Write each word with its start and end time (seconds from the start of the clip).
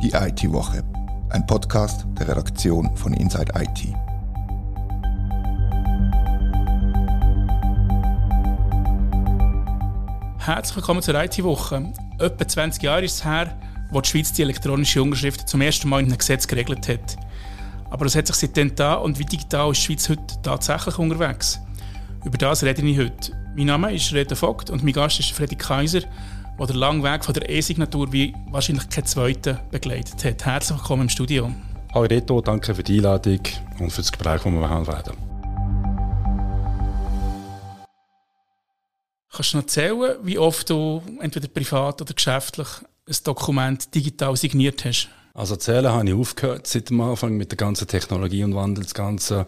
Die 0.00 0.12
IT-Woche, 0.12 0.84
ein 1.30 1.44
Podcast 1.44 2.06
der 2.16 2.28
Redaktion 2.28 2.96
von 2.96 3.12
Inside 3.14 3.52
IT. 3.56 3.92
Herzlich 10.38 10.76
willkommen 10.76 11.02
zur 11.02 11.20
IT-Woche. 11.20 11.92
Etwa 12.20 12.46
20 12.46 12.80
Jahre 12.80 13.04
ist 13.04 13.14
es 13.14 13.24
her, 13.24 13.58
wo 13.90 14.00
die 14.00 14.08
Schweiz 14.08 14.32
die 14.32 14.42
elektronische 14.42 15.02
Unterschrift 15.02 15.48
zum 15.48 15.62
ersten 15.62 15.88
Mal 15.88 15.98
in 15.98 16.06
einem 16.06 16.18
Gesetz 16.18 16.46
geregelt 16.46 16.86
hat. 16.86 17.16
Aber 17.90 18.06
es 18.06 18.14
hat 18.14 18.28
sich 18.28 18.36
seitdem 18.36 18.76
da 18.76 18.94
und 18.94 19.18
wie 19.18 19.24
digital 19.24 19.72
ist 19.72 19.80
die 19.80 19.86
Schweiz 19.86 20.08
heute 20.10 20.42
tatsächlich 20.44 20.96
unterwegs? 20.96 21.60
Über 22.24 22.38
das 22.38 22.62
rede 22.62 22.82
ich 22.82 22.98
heute. 22.98 23.32
Mein 23.56 23.66
Name 23.66 23.92
ist 23.92 24.12
Reda 24.12 24.36
Vogt 24.36 24.70
und 24.70 24.84
mein 24.84 24.92
Gast 24.92 25.18
ist 25.18 25.32
Freddy 25.32 25.56
Kaiser, 25.56 26.02
der 26.58 26.66
den 26.66 26.76
langen 26.76 27.02
Weg 27.04 27.24
von 27.24 27.34
der 27.34 27.48
E-Signatur 27.48 28.12
wie 28.12 28.34
wahrscheinlich 28.50 28.88
kein 28.88 29.06
zweiter 29.06 29.54
begleitet 29.70 30.24
hat. 30.24 30.44
Herzlich 30.44 30.78
willkommen 30.78 31.02
im 31.02 31.08
Studio. 31.08 31.52
Hallo 31.94 32.06
Reto, 32.06 32.40
danke 32.40 32.74
für 32.74 32.82
die 32.82 32.96
Einladung 32.96 33.40
und 33.78 33.90
für 33.90 34.02
das 34.02 34.10
Gespräch, 34.10 34.42
das 34.42 34.52
wir 34.52 34.68
haben 34.68 34.86
werden. 34.86 35.16
Kannst 39.30 39.52
du 39.52 39.56
noch 39.58 39.64
erzählen, 39.64 40.16
wie 40.22 40.38
oft 40.38 40.68
du 40.68 41.00
entweder 41.20 41.46
privat 41.48 42.02
oder 42.02 42.12
geschäftlich 42.12 42.66
ein 43.06 43.16
Dokument 43.22 43.94
digital 43.94 44.36
signiert 44.36 44.84
hast? 44.84 45.08
Also 45.34 45.54
zählen 45.54 45.86
habe 45.86 46.08
ich 46.08 46.14
aufgehört 46.14 46.66
seit 46.66 46.90
dem 46.90 47.00
Anfang 47.00 47.36
mit 47.36 47.52
der 47.52 47.56
ganzen 47.56 47.86
Technologie 47.86 48.42
und 48.42 48.56
Wandel, 48.56 48.82
das 48.82 48.94
Ganze 48.94 49.46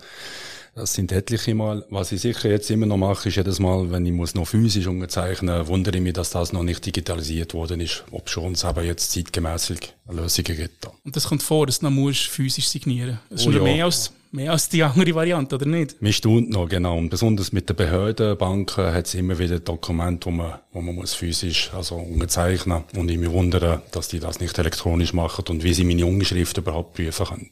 das 0.74 0.94
sind 0.94 1.12
etliche 1.12 1.54
Mal. 1.54 1.84
Was 1.90 2.12
ich 2.12 2.20
sicher 2.20 2.48
jetzt 2.48 2.70
immer 2.70 2.86
noch 2.86 2.96
mache, 2.96 3.28
ist 3.28 3.36
jedes 3.36 3.58
Mal, 3.58 3.90
wenn 3.90 4.06
ich 4.06 4.12
muss 4.12 4.34
noch 4.34 4.46
physisch 4.46 4.86
unterzeichnen, 4.86 5.66
wundere 5.66 5.96
ich 5.96 6.02
mich, 6.02 6.12
dass 6.12 6.30
das 6.30 6.52
noch 6.52 6.62
nicht 6.62 6.84
digitalisiert 6.86 7.54
worden 7.54 7.80
ist, 7.80 8.04
ob 8.10 8.28
schon 8.28 8.52
es 8.52 8.64
aber 8.64 8.82
jetzt 8.82 9.12
zeitgemäßig 9.12 9.94
Lösungen 10.10 10.56
gibt. 10.56 10.88
Und 11.04 11.16
das 11.16 11.28
kommt 11.28 11.42
vor, 11.42 11.66
dass 11.66 11.80
du 11.80 11.86
noch 11.86 11.92
musst 11.92 12.26
physisch 12.26 12.68
signieren 12.68 13.18
musst. 13.30 13.32
Das 13.32 13.40
ist 13.42 13.46
oh, 13.48 13.50
ja. 13.50 13.62
mehr, 13.62 13.84
als, 13.84 14.12
mehr 14.30 14.52
als 14.52 14.68
die 14.68 14.82
andere 14.82 15.14
Variante, 15.14 15.56
oder 15.56 15.66
nicht? 15.66 16.00
Mir 16.00 16.12
staunt 16.12 16.50
noch, 16.50 16.68
genau. 16.68 16.96
Und 16.98 17.10
besonders 17.10 17.52
mit 17.52 17.68
den 17.68 17.76
Behörden, 17.76 18.36
Banken 18.38 18.92
hat 18.92 19.06
es 19.06 19.14
immer 19.14 19.38
wieder 19.38 19.60
Dokumente, 19.60 20.26
wo 20.26 20.30
man, 20.30 20.54
wo 20.72 20.80
man 20.80 20.94
muss 20.94 21.14
physisch 21.14 21.70
also 21.74 21.96
unterzeichnen 21.96 22.84
muss. 22.92 23.00
Und 23.00 23.10
ich 23.10 23.18
mich 23.18 23.30
wundere, 23.30 23.82
dass 23.90 24.08
die 24.08 24.20
das 24.20 24.40
nicht 24.40 24.58
elektronisch 24.58 25.12
machen 25.12 25.44
und 25.48 25.64
wie 25.64 25.74
sie 25.74 25.84
meine 25.84 26.06
Unterschrift 26.06 26.56
überhaupt 26.58 26.94
prüfen 26.94 27.26
können. 27.26 27.50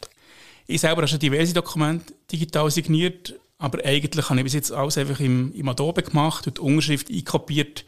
Ich 0.71 0.83
selber 0.83 0.97
habe 0.97 1.09
schon 1.09 1.19
diverse 1.19 1.55
Dokumente 1.55 2.13
digital 2.31 2.71
signiert, 2.71 3.35
aber 3.57 3.83
eigentlich 3.87 4.29
habe 4.29 4.39
ich 4.41 4.45
bis 4.45 4.53
jetzt 4.53 4.71
alles 4.71 4.99
einfach 4.99 5.19
im, 5.19 5.51
im 5.55 5.67
Adobe 5.67 6.03
gemacht 6.03 6.47
und 6.47 6.59
die 6.59 6.61
Unterschrift 6.61 7.11
einkopiert. 7.11 7.87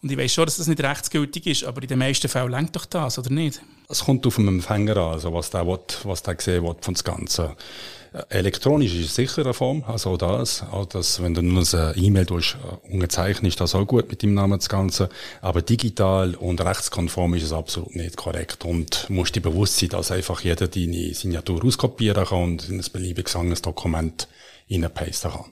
Und 0.00 0.12
ich 0.12 0.16
weiß 0.16 0.32
schon, 0.32 0.44
dass 0.44 0.58
das 0.58 0.68
nicht 0.68 0.80
rechtsgültig 0.80 1.44
ist, 1.46 1.64
aber 1.64 1.82
in 1.82 1.88
den 1.88 1.98
meisten 1.98 2.28
Fällen 2.28 2.52
lenkt 2.52 2.76
doch 2.76 2.86
das, 2.86 3.18
oder 3.18 3.30
nicht? 3.30 3.60
Es 3.88 4.04
kommt 4.04 4.24
auf 4.28 4.36
den 4.36 4.46
Empfänger 4.46 4.96
an, 4.96 5.12
also 5.14 5.34
was 5.34 5.50
der, 5.50 5.66
will, 5.66 5.80
was 6.04 6.22
der 6.22 6.36
sehen 6.38 6.62
will 6.62 6.76
von 6.80 6.94
das 6.94 7.02
Ganze. 7.02 7.56
Elektronisch 8.28 8.94
ist 8.94 9.06
es 9.06 9.14
sicher 9.16 9.42
eine 9.42 9.54
Form, 9.54 9.82
also 9.88 10.10
auch 10.10 10.18
das. 10.18 10.62
Auch 10.62 10.86
das, 10.86 11.20
wenn 11.20 11.34
du 11.34 11.42
nur 11.42 11.64
eine 11.72 11.96
E-Mail 11.96 12.26
äh, 12.30 12.92
unterzeichnet, 12.92 13.50
ist 13.50 13.60
das 13.60 13.74
auch 13.74 13.84
gut 13.86 14.08
mit 14.08 14.22
dem 14.22 14.34
Namen 14.34 14.60
das 14.60 14.68
Ganze. 14.68 15.08
Aber 15.40 15.62
digital 15.62 16.36
und 16.36 16.60
rechtskonform 16.60 17.34
ist 17.34 17.42
es 17.42 17.52
absolut 17.52 17.96
nicht 17.96 18.16
korrekt. 18.16 18.64
Und 18.64 19.10
musst 19.10 19.34
dir 19.34 19.40
bewusst 19.40 19.78
sein, 19.78 19.88
dass 19.88 20.12
einfach 20.12 20.42
jeder 20.42 20.68
deine 20.68 21.12
Signatur 21.12 21.64
auskopieren 21.64 22.24
kann 22.24 22.42
und 22.42 22.68
in 22.68 22.78
ein 22.78 22.86
beliebiges 22.92 23.34
anderes 23.34 23.62
Dokument 23.62 24.28
reinpasten 24.70 25.32
kann. 25.32 25.46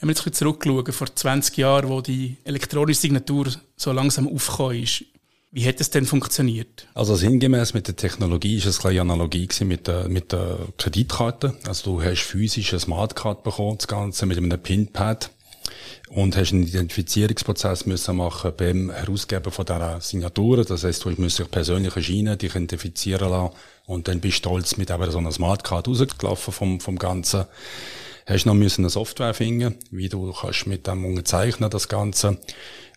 Wenn 0.00 0.08
wir 0.08 0.14
jetzt 0.14 0.34
zurückschauen, 0.34 0.92
vor 0.92 1.14
20 1.14 1.58
Jahren, 1.58 1.90
wo 1.90 2.00
die 2.00 2.38
elektronische 2.44 3.00
Signatur 3.00 3.48
so 3.76 3.92
langsam 3.92 4.28
aufgekommen 4.28 4.82
ist, 4.82 5.04
wie 5.50 5.66
hat 5.66 5.80
es 5.80 5.90
denn 5.90 6.04
funktioniert? 6.04 6.86
Also 6.94 7.14
sinngemäß 7.16 7.72
mit 7.72 7.88
der 7.88 7.96
Technologie 7.96 8.56
ist 8.56 8.66
es 8.66 8.84
eine 8.84 9.00
Analogie 9.00 9.48
mit 9.64 9.86
der, 9.86 10.08
mit 10.08 10.32
der 10.32 10.58
Kreditkarte. 10.76 11.56
Also 11.66 11.92
du 11.92 12.02
hast 12.02 12.20
physisch 12.20 12.72
eine 12.72 12.80
Smartcard 12.80 13.42
bekommen, 13.44 13.78
das 13.78 13.88
Ganze 13.88 14.26
mit 14.26 14.36
einem 14.36 14.60
Pinpad 14.60 15.30
und 16.10 16.36
hast 16.36 16.52
einen 16.52 16.64
Identifizierungsprozess 16.64 17.86
müssen 17.86 18.16
machen 18.16 18.52
beim 18.56 18.90
Herausgeben 18.90 19.50
von 19.50 19.64
dieser 19.64 20.00
Signaturen. 20.02 20.66
Das 20.66 20.84
heißt, 20.84 21.04
du 21.04 21.10
musst 21.16 21.38
dich 21.38 21.50
persönlich 21.50 21.96
erscheinen, 21.96 22.36
dich 22.36 22.50
identifizieren 22.50 23.30
lassen 23.30 23.54
und 23.86 24.08
dann 24.08 24.20
bist 24.20 24.36
du 24.36 24.48
stolz 24.48 24.76
mit 24.76 24.90
eben 24.90 25.10
so 25.10 25.18
einer 25.18 25.32
Smartcard 25.32 25.88
rausgelaufen 25.88 26.52
vom, 26.52 26.80
vom 26.80 26.98
Ganzen. 26.98 27.46
Hast 28.26 28.44
noch 28.44 28.52
müssen 28.52 28.82
eine 28.82 28.90
Software 28.90 29.32
finden, 29.32 29.76
wie 29.90 30.10
du 30.10 30.30
kannst 30.32 30.66
mit 30.66 30.86
dem 30.86 31.06
unterzeichnen, 31.06 31.70
das 31.70 31.88
Ganze. 31.88 32.38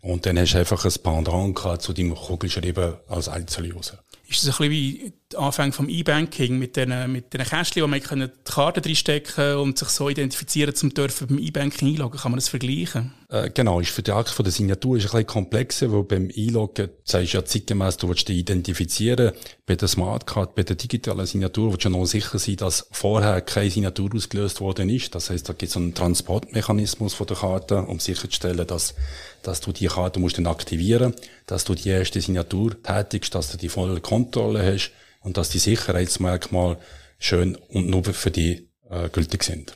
Und 0.02 0.26
dann 0.26 0.38
hast 0.40 0.54
du 0.54 0.58
einfach 0.58 0.84
ein 0.84 0.94
Pendant 1.04 1.56
gehabt 1.56 1.82
zu 1.82 1.94
deinem 1.94 2.16
Kugelschreiben 2.16 2.96
als 3.08 3.28
Einzeluser. 3.30 4.00
Ist 4.32 4.48
das 4.48 4.62
ein 4.62 4.70
bisschen 4.70 4.72
wie 4.72 5.14
der 5.32 5.40
Anfang 5.42 5.74
vom 5.74 5.90
E-Banking 5.90 6.58
mit 6.58 6.78
den, 6.78 7.12
mit 7.12 7.34
den 7.34 7.44
Kästchen, 7.44 7.84
wo 7.84 7.88
man 7.88 8.00
die 8.00 8.30
Karte 8.46 8.84
reinstecken 8.84 9.56
und 9.56 9.78
sich 9.78 9.90
so 9.90 10.08
identifizieren 10.08 10.74
zum 10.74 10.94
dürfen 10.94 11.28
beim 11.28 11.38
E-Banking 11.38 11.90
einloggen? 11.90 12.18
Kann 12.18 12.32
man 12.32 12.38
das 12.38 12.48
vergleichen? 12.48 13.14
Äh, 13.28 13.50
genau, 13.50 13.82
ist 13.82 13.92
für 13.92 14.04
die 14.04 14.12
Art 14.12 14.30
von 14.30 14.46
der 14.46 14.54
Signatur 14.54 14.96
ist 14.96 15.04
ein 15.04 15.12
bisschen 15.12 15.28
komplexer, 15.28 15.92
weil 15.92 16.04
beim 16.04 16.30
Einloggen 16.36 16.90
sagst 17.04 17.34
du 17.34 17.38
ja 17.38 17.46
zeitgemäß, 17.46 17.98
du 17.98 18.08
willst 18.08 18.30
dich 18.30 18.38
identifizieren. 18.38 19.34
Bei 19.66 19.76
der 19.76 19.90
Smartcard, 19.90 20.56
bei 20.56 20.64
der 20.64 20.78
digitalen 20.78 21.26
Signatur 21.26 21.72
willst 21.72 21.84
du 21.84 21.90
noch 21.90 22.06
sicher 22.06 22.40
sein, 22.40 22.56
dass 22.56 22.88
vorher 22.92 23.42
keine 23.42 23.70
Signatur 23.70 24.12
ausgelöst 24.16 24.62
worden 24.62 24.90
ist. 24.90 25.14
Das 25.14 25.30
heißt, 25.30 25.48
da 25.50 25.54
gibt 25.54 25.72
es 25.72 25.78
einen 25.78 25.94
Transportmechanismus 25.94 27.14
von 27.14 27.28
der 27.28 27.38
Karte, 27.38 27.82
um 27.82 28.00
sicherzustellen, 28.00 28.66
dass, 28.66 28.96
dass 29.44 29.62
du 29.62 29.72
die 29.72 29.88
Karte 29.88 30.20
musst 30.20 30.38
dann 30.38 30.48
aktivieren, 30.48 31.14
dass 31.46 31.64
du 31.64 31.76
die 31.76 31.90
erste 31.90 32.22
Signatur 32.22 32.82
tätigst, 32.82 33.36
dass 33.36 33.52
du 33.52 33.58
die 33.58 33.70
volle 33.70 34.02
Kontrolle 34.02 34.64
hast 34.64 34.92
und 35.22 35.38
dass 35.38 35.50
die 35.50 35.60
Sicherheitsmerkmale 35.60 36.78
schön 37.20 37.56
und 37.56 37.88
nur 37.88 38.04
für 38.04 38.32
die 38.32 38.70
äh, 38.90 39.10
gültig 39.10 39.44
sind. 39.44 39.76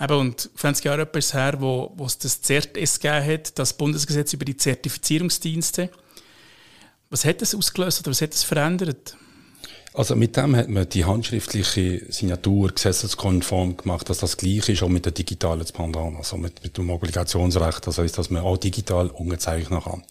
Eben, 0.00 0.14
und 0.14 0.50
20 0.56 0.84
Jahre 0.84 1.02
etwas 1.02 1.34
her, 1.34 1.56
wo, 1.58 1.92
wo 1.96 2.06
es 2.06 2.18
das 2.18 2.40
CERT-S 2.42 3.00
gegeben 3.00 3.26
hat, 3.26 3.58
das 3.58 3.72
Bundesgesetz 3.74 4.32
über 4.32 4.44
die 4.44 4.56
Zertifizierungsdienste. 4.56 5.90
Was 7.10 7.24
hat 7.24 7.42
das 7.42 7.54
ausgelöst 7.54 8.00
oder 8.00 8.10
was 8.10 8.20
hat 8.20 8.32
das 8.32 8.44
verändert? 8.44 9.16
Also 9.98 10.14
mit 10.14 10.36
dem 10.36 10.54
hat 10.54 10.68
man 10.68 10.88
die 10.88 11.04
handschriftliche 11.04 12.04
Signatur 12.08 12.68
gesetzeskonform 12.68 13.78
gemacht, 13.78 14.08
dass 14.08 14.18
das 14.18 14.36
gleich 14.36 14.68
ist 14.68 14.84
auch 14.84 14.88
mit 14.88 15.04
der 15.04 15.10
digitalen 15.10 15.66
Pendant, 15.66 16.16
also 16.16 16.36
mit, 16.36 16.62
mit 16.62 16.78
dem 16.78 16.88
Obligationsrecht, 16.90 17.84
das 17.84 17.98
heißt, 17.98 18.16
dass 18.16 18.30
man 18.30 18.44
auch 18.44 18.58
digital 18.58 19.08
unterzeichnen 19.08 19.82
kann. 19.82 20.04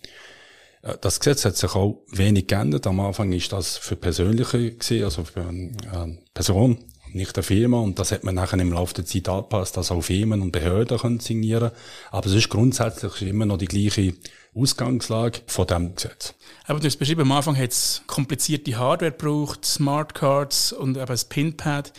Äh, 0.82 0.98
das 1.00 1.22
Gesetz 1.22 1.46
hat 1.46 1.56
sich 1.56 1.74
auch 1.74 2.04
wenig 2.12 2.48
geändert. 2.48 2.86
Am 2.86 3.00
Anfang 3.00 3.32
ist 3.32 3.54
das 3.54 3.78
für 3.78 3.96
Persönliche 3.96 4.74
gewesen, 4.74 5.06
also 5.06 5.24
für 5.24 5.48
eine 5.48 6.18
Person 6.34 6.80
nicht 7.14 7.38
der 7.38 7.44
Firma. 7.44 7.80
Und 7.80 7.98
das 7.98 8.12
hat 8.12 8.26
man 8.26 8.36
nachher 8.36 8.60
im 8.60 8.74
Laufe 8.74 8.94
der 8.94 9.06
Zeit 9.06 9.30
angepasst, 9.30 9.78
dass 9.78 9.92
auch 9.92 10.02
Firmen 10.02 10.42
und 10.42 10.52
Behörden 10.52 10.98
können 10.98 11.22
signieren 11.22 11.72
Aber 12.12 12.28
es 12.28 12.34
ist 12.34 12.50
grundsätzlich 12.50 13.22
immer 13.22 13.46
noch 13.46 13.58
die 13.58 13.68
gleiche 13.68 14.16
Ausgangslage 14.58 15.42
von 15.48 15.68
dem 15.68 15.96
Gesetz. 15.96 16.34
Aber 16.66 16.80
du 16.80 16.88
hast 16.88 16.98
beschrieben, 16.98 17.22
am 17.22 17.32
Anfang 17.32 17.58
hat 17.58 17.72
es 17.72 18.02
komplizierte 18.08 18.78
Hardware 18.78 19.12
gebraucht, 19.12 19.66
Smartcards 19.66 20.74
und 20.74 20.98
eben 20.98 21.06
das 21.06 21.26
Pinpad. 21.26 21.94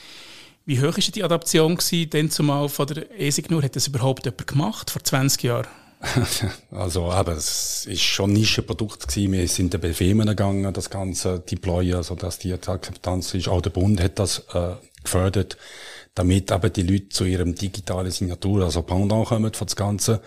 Wie 0.66 0.80
hoch 0.80 0.96
war 0.96 1.12
die 1.14 1.24
Adaption 1.24 1.78
denn 1.90 2.30
zumal 2.30 2.68
von 2.68 2.86
der 2.86 3.10
E-Signur? 3.18 3.62
Hat 3.62 3.76
das 3.76 3.86
überhaupt 3.86 4.26
jemand 4.26 4.46
gemacht, 4.46 4.90
vor 4.90 5.02
20 5.02 5.42
Jahren? 5.42 5.66
also 6.70 7.12
eben, 7.12 7.36
es 7.36 7.86
ist 7.86 8.02
schon 8.02 8.30
ein 8.30 8.34
Nischenprodukt 8.34 9.08
gewesen. 9.08 9.32
Wir 9.32 9.48
sind 9.48 9.80
bei 9.80 9.92
Firmen 9.92 10.28
gegangen, 10.28 10.72
das 10.72 10.90
Ganze 10.90 11.40
deployen, 11.40 11.96
also 11.96 12.14
dass 12.14 12.38
die 12.38 12.52
Akzeptanz 12.52 13.34
ist. 13.34 13.48
Auch 13.48 13.60
der 13.60 13.70
Bund 13.70 14.00
hat 14.00 14.18
das 14.18 14.44
äh, 14.54 14.74
gefördert, 15.02 15.56
damit 16.14 16.50
eben 16.50 16.72
die 16.72 16.82
Leute 16.82 17.08
zu 17.08 17.24
ihrem 17.24 17.54
digitalen 17.54 18.10
Signatur, 18.10 18.64
also 18.64 18.82
Pendant 18.82 19.28
kommen 19.28 19.52
von 19.52 19.66
das 19.66 19.76
Ganze. 19.76 20.20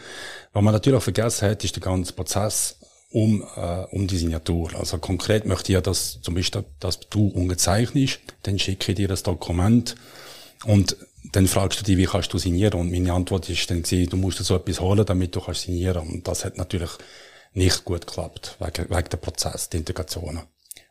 Was 0.54 0.64
man 0.64 0.74
natürlich 0.74 0.98
auch 0.98 1.04
vergessen 1.04 1.50
hat, 1.50 1.64
ist 1.64 1.76
der 1.76 1.84
ganze 1.84 2.14
Prozess 2.14 2.78
um, 3.12 3.44
äh, 3.56 3.84
um 3.92 4.08
die 4.08 4.18
Signatur. 4.18 4.72
Also 4.78 4.98
konkret 4.98 5.46
möchte 5.46 5.72
ich 5.72 5.76
ja, 5.76 5.82
dass 5.82 6.22
zum 6.22 6.36
Beispiel, 6.36 6.64
dass 6.80 7.00
du 7.00 7.28
unterzeichnest, 7.28 8.20
dann 8.44 8.60
schicke 8.60 8.92
ich 8.92 8.98
dir 8.98 9.08
das 9.08 9.24
Dokument 9.24 9.96
und 10.66 10.96
dann 11.24 11.48
fragst 11.48 11.80
du 11.80 11.84
dich, 11.84 11.98
wie 11.98 12.06
kannst 12.06 12.34
du 12.34 12.38
signieren? 12.38 12.80
Und 12.80 12.92
meine 12.92 13.14
Antwort 13.14 13.50
ist 13.50 13.70
dann 13.70 13.84
gewesen, 13.84 14.10
du 14.10 14.18
musst 14.18 14.40
dir 14.40 14.44
so 14.44 14.56
etwas 14.56 14.80
holen, 14.80 15.06
damit 15.06 15.36
du 15.36 15.42
kannst 15.42 15.62
signieren. 15.62 16.08
Und 16.08 16.28
das 16.28 16.46
hat 16.46 16.58
natürlich 16.58 16.90
nicht 17.54 17.86
gut 17.86 18.08
geklappt, 18.08 18.58
wegen, 18.60 18.90
wegen 18.90 19.10
der 19.10 19.18
Prozess, 19.18 19.70
der 19.70 19.80
Integration. 19.80 20.42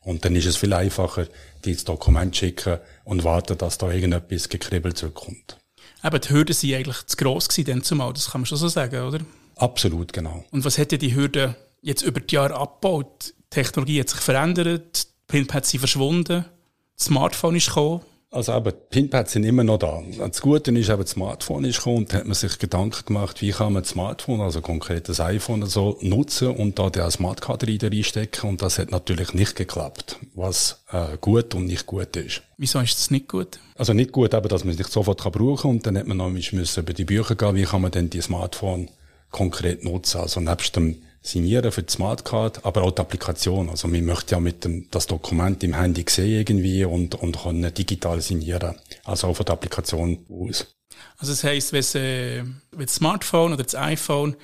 Und 0.03 0.25
dann 0.25 0.37
ist 0.37 0.47
es 0.47 0.57
viel 0.57 0.73
einfacher, 0.73 1.27
die 1.65 1.75
das 1.75 1.85
Dokument 1.85 2.35
schicken 2.37 2.79
und 3.05 3.25
warten, 3.25 3.59
dass 3.59 3.79
da 3.79 3.91
irgendetwas 3.91 4.49
gekribbelt 4.49 4.97
zurückkommt. 4.97 5.59
Aber 6.03 6.19
die 6.19 6.31
Hürden 6.31 6.55
sind 6.55 6.75
eigentlich 6.75 7.07
zu 7.07 7.17
gross 7.17 7.49
gewesen, 7.49 7.67
dann 7.67 7.83
zumal. 7.83 8.13
Das 8.13 8.31
kann 8.31 8.43
man 8.43 8.47
schon 8.47 8.59
so 8.59 8.69
sagen, 8.69 9.03
oder? 9.03 9.21
Absolut, 9.57 10.13
genau. 10.13 10.45
Und 10.51 10.65
was 10.65 10.79
hätte 10.79 10.97
die 10.97 11.15
Hürde 11.15 11.57
jetzt 11.83 12.03
über 12.03 12.21
die 12.21 12.35
Jahre 12.35 12.55
abgebaut? 12.55 13.35
Die 13.39 13.51
Technologie 13.51 14.01
hat 14.01 14.09
sich 14.09 14.21
verändert, 14.21 15.05
die 15.05 15.09
Pinpads 15.27 15.71
sind 15.71 15.81
verschwunden, 15.81 16.47
das 16.97 17.07
Smartphone 17.07 17.57
ist 17.57 17.67
gekommen. 17.67 18.01
Also 18.33 18.53
aber 18.53 18.71
Pinpads 18.71 19.33
sind 19.33 19.43
immer 19.43 19.65
noch 19.65 19.79
da. 19.79 20.01
Das 20.17 20.41
Gute 20.41 20.71
ist, 20.71 20.89
eben 20.89 21.03
das 21.03 21.11
Smartphone 21.11 21.65
ist 21.65 21.79
gekommen 21.79 21.97
und 21.99 22.15
hat 22.15 22.27
man 22.27 22.35
sich 22.35 22.61
Gedanken 22.61 23.05
gemacht, 23.07 23.43
wie 23.43 23.51
kann 23.51 23.73
man 23.73 23.83
das 23.83 23.91
Smartphone, 23.91 24.41
also 24.41 24.61
konkret 24.61 25.09
das 25.09 25.19
iPhone 25.19 25.67
so 25.67 25.99
nutzen 26.01 26.51
und 26.55 26.79
da 26.79 26.91
den 26.91 27.11
Smartcard 27.11 27.65
reinstecken 27.65 28.49
und 28.49 28.63
das 28.63 28.79
hat 28.79 28.93
natürlich 28.93 29.35
nicht 29.35 29.57
geklappt, 29.57 30.21
was 30.35 30.85
äh, 30.93 31.17
gut 31.21 31.57
und 31.57 31.67
nicht 31.67 31.87
gut 31.87 32.15
ist. 32.15 32.43
Wieso 32.57 32.79
ist 32.79 32.99
das 32.99 33.11
nicht 33.11 33.27
gut? 33.27 33.59
Also 33.75 33.95
nicht 33.95 34.13
gut, 34.13 34.33
aber 34.33 34.49
dass 34.49 34.63
man 34.63 34.75
es 34.75 34.79
nicht 34.79 34.93
sofort 34.93 35.23
kann 35.23 35.33
brauchen 35.33 35.69
und 35.69 35.87
dann 35.87 35.99
hat 35.99 36.07
man 36.07 36.19
noch 36.19 36.31
müssen 36.31 36.81
über 36.81 36.93
die 36.93 37.05
Bücher 37.05 37.35
gehen, 37.35 37.57
wie 37.57 37.65
kann 37.65 37.83
man 37.83 37.91
denn 37.91 38.11
die 38.11 38.21
Smartphone 38.21 38.91
konkret 39.33 39.83
nutzen. 39.83 40.21
Also 40.21 40.39
nebst 40.39 40.77
dem 40.77 41.03
signieren 41.23 41.71
für 41.71 41.83
die 41.83 41.93
Smartcard, 41.93 42.65
aber 42.65 42.83
auch 42.83 42.93
die 42.93 43.01
Applikation. 43.01 43.69
Also 43.69 43.89
man 43.89 44.05
möchte 44.05 44.35
ja 44.35 44.41
mit 44.41 44.65
dem, 44.65 44.89
das 44.91 45.07
Dokument 45.07 45.63
im 45.63 45.75
Handy 45.75 46.05
sehen 46.09 46.41
irgendwie 46.41 46.85
und, 46.85 47.15
und 47.15 47.43
kann 47.43 47.63
digital 47.75 48.21
signieren. 48.21 48.77
Also 49.05 49.29
auch 49.29 49.37
von 49.37 49.47
der 49.47 49.55
Applikation 49.55 50.25
aus. 50.31 50.67
Also 51.19 51.33
das 51.33 51.45
heisst, 51.45 51.73
wenn, 51.73 52.03
äh, 52.03 52.45
wenn 52.73 52.87
das 52.87 52.95
Smartphone 52.95 53.53
oder 53.53 53.63
das 53.63 53.75
iPhone 53.75 54.37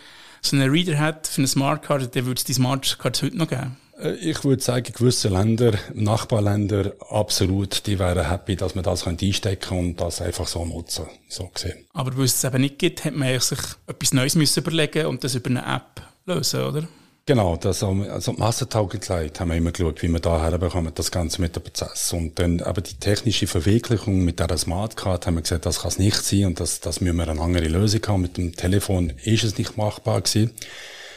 so 0.43 0.57
einen 0.57 0.71
Reader 0.71 0.99
hat 0.99 1.27
für 1.27 1.39
eine 1.39 1.49
Smartcard, 1.49 2.15
dann 2.15 2.27
würde 2.27 2.39
es 2.39 2.45
die 2.45 2.53
Smartcards 2.53 3.23
heute 3.23 3.37
noch 3.37 3.49
geben? 3.49 3.77
Äh, 3.99 4.15
ich 4.17 4.45
würde 4.45 4.63
sagen, 4.63 4.93
gewisse 4.93 5.29
Länder, 5.29 5.73
Nachbarländer, 5.95 6.93
absolut, 7.09 7.87
die 7.87 7.99
wären 7.99 8.29
happy, 8.29 8.57
dass 8.57 8.75
man 8.75 8.85
das 8.85 9.07
einstecken 9.07 9.61
kann 9.61 9.79
und 9.79 10.01
das 10.01 10.21
einfach 10.21 10.47
so 10.47 10.65
nutzen, 10.65 11.07
so 11.29 11.49
gesehen. 11.49 11.87
Aber 11.95 12.17
weil 12.17 12.25
es 12.25 12.37
es 12.37 12.45
eben 12.45 12.61
nicht 12.61 12.79
gibt, 12.79 13.05
hat 13.05 13.15
man 13.15 13.41
sich 13.41 13.59
etwas 13.87 14.13
Neues 14.13 14.35
müssen 14.35 14.61
überlegen 14.61 15.07
und 15.07 15.25
das 15.25 15.35
über 15.35 15.51
eine 15.51 15.65
App 15.65 16.03
lösen, 16.27 16.63
oder? 16.63 16.89
Genau, 17.29 17.57
das, 17.57 17.83
also 17.83 18.33
Massentauglichkeit 18.35 19.41
haben 19.41 19.49
wir 19.49 19.57
immer 19.57 19.73
geschaut, 19.73 20.01
wie 20.01 20.09
wir 20.09 20.21
da 20.21 20.41
herbekommen, 20.41 20.93
das 20.95 21.11
Ganze 21.11 21.41
mit 21.41 21.57
dem 21.57 21.65
Prozess. 21.65 22.13
Und 22.13 22.39
dann 22.39 22.61
aber 22.61 22.81
die 22.83 22.95
technische 22.95 23.49
Verwirklichung 23.49 24.25
mit 24.25 24.39
dieser 24.39 24.57
Smartcard 24.57 25.27
haben 25.27 25.35
wir 25.35 25.43
gesagt, 25.43 25.67
das 25.67 25.81
kann 25.81 25.89
es 25.89 25.99
nicht 25.99 26.15
sein 26.15 26.45
und 26.45 26.61
das, 26.61 26.79
das 26.79 27.01
müssen 27.01 27.17
wir 27.17 27.27
eine 27.27 27.41
andere 27.41 27.67
Lösung 27.67 28.01
haben. 28.07 28.23
Mit 28.23 28.37
dem 28.37 28.55
Telefon 28.55 29.13
ist 29.25 29.43
es 29.43 29.59
nicht 29.59 29.77
machbar 29.77 30.21
gewesen. 30.21 30.53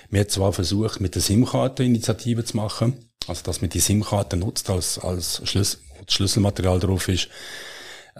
Wir 0.09 0.21
haben 0.21 0.29
zwar 0.29 0.51
versucht, 0.51 0.99
mit 0.99 1.13
der 1.13 1.21
SIM-Karte 1.21 1.83
Initiative 1.83 2.43
zu 2.43 2.57
machen, 2.57 2.97
also 3.27 3.43
dass 3.43 3.61
man 3.61 3.69
die 3.69 3.79
SIM-Karte 3.79 4.35
nutzt 4.35 4.71
als, 4.71 4.97
als 4.97 5.47
Schlüssel, 5.47 5.79
Schlüsselmaterial 6.07 6.79
drauf 6.79 7.07
ist, 7.07 7.29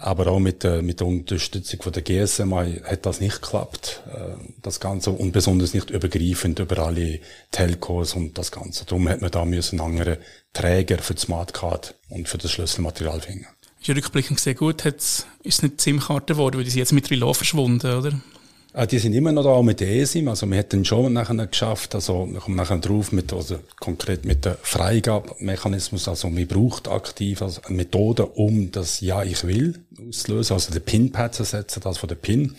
aber 0.00 0.28
auch 0.28 0.38
mit 0.38 0.62
der, 0.62 0.82
mit 0.82 1.00
der 1.00 1.06
Unterstützung 1.06 1.82
von 1.82 1.92
der 1.92 2.02
GSM 2.02 2.54
hat 2.54 3.06
das 3.06 3.20
nicht 3.20 3.42
geklappt, 3.42 4.02
äh, 4.12 4.36
das 4.62 4.80
Ganze, 4.80 5.10
und 5.10 5.32
besonders 5.32 5.74
nicht 5.74 5.90
übergreifend 5.90 6.58
über 6.58 6.78
alle 6.78 7.20
Telcos 7.50 8.14
und 8.14 8.38
das 8.38 8.50
Ganze. 8.50 8.84
Darum 8.86 9.08
hat 9.08 9.20
man 9.20 9.30
da 9.30 9.44
müssen 9.44 9.80
andere 9.80 10.18
Träger 10.52 10.98
für 10.98 11.14
die 11.14 11.20
Smartcard 11.20 11.94
und 12.08 12.28
für 12.28 12.38
das 12.38 12.50
Schlüsselmaterial 12.52 13.20
finden. 13.20 13.46
Ist 13.80 13.88
ja 13.88 13.94
rückblickend 13.94 14.40
sehr 14.40 14.54
gut, 14.54 14.84
ist 14.84 15.26
es 15.44 15.62
nicht 15.62 15.80
SIM-Karte 15.80 16.34
geworden, 16.34 16.58
weil 16.58 16.64
die 16.64 16.70
sind 16.70 16.80
jetzt 16.80 16.92
mit 16.92 17.10
Relo 17.10 17.32
verschwunden, 17.32 17.92
oder? 17.94 18.12
Ah, 18.72 18.86
die 18.86 19.00
sind 19.00 19.14
immer 19.14 19.32
noch 19.32 19.42
da 19.42 19.60
mit 19.62 19.80
der 19.80 19.90
ESIM, 19.90 20.28
also 20.28 20.46
wir 20.46 20.56
hätten 20.56 20.84
schon 20.84 21.12
nachher 21.12 21.46
geschafft, 21.46 21.92
also 21.96 22.28
wir 22.30 22.38
kommen 22.38 22.56
nachher 22.56 22.78
drauf 22.78 23.10
mit, 23.10 23.32
also 23.32 23.58
konkret 23.80 24.24
mit 24.24 24.44
dem 24.44 24.54
Freigabemechanismus, 24.62 26.06
also 26.06 26.30
man 26.30 26.46
braucht 26.46 26.86
aktiv 26.86 27.42
also 27.42 27.62
eine 27.62 27.78
Methode, 27.78 28.26
um 28.26 28.70
das 28.70 29.00
Ja, 29.00 29.24
ich 29.24 29.42
will 29.44 29.80
auszulösen, 30.08 30.54
also 30.54 30.72
den 30.72 30.82
PIN-Pad 30.82 31.34
zu 31.34 31.44
setzen, 31.44 31.80
das 31.82 31.98
von 31.98 32.08
der 32.08 32.16
PIN. 32.16 32.54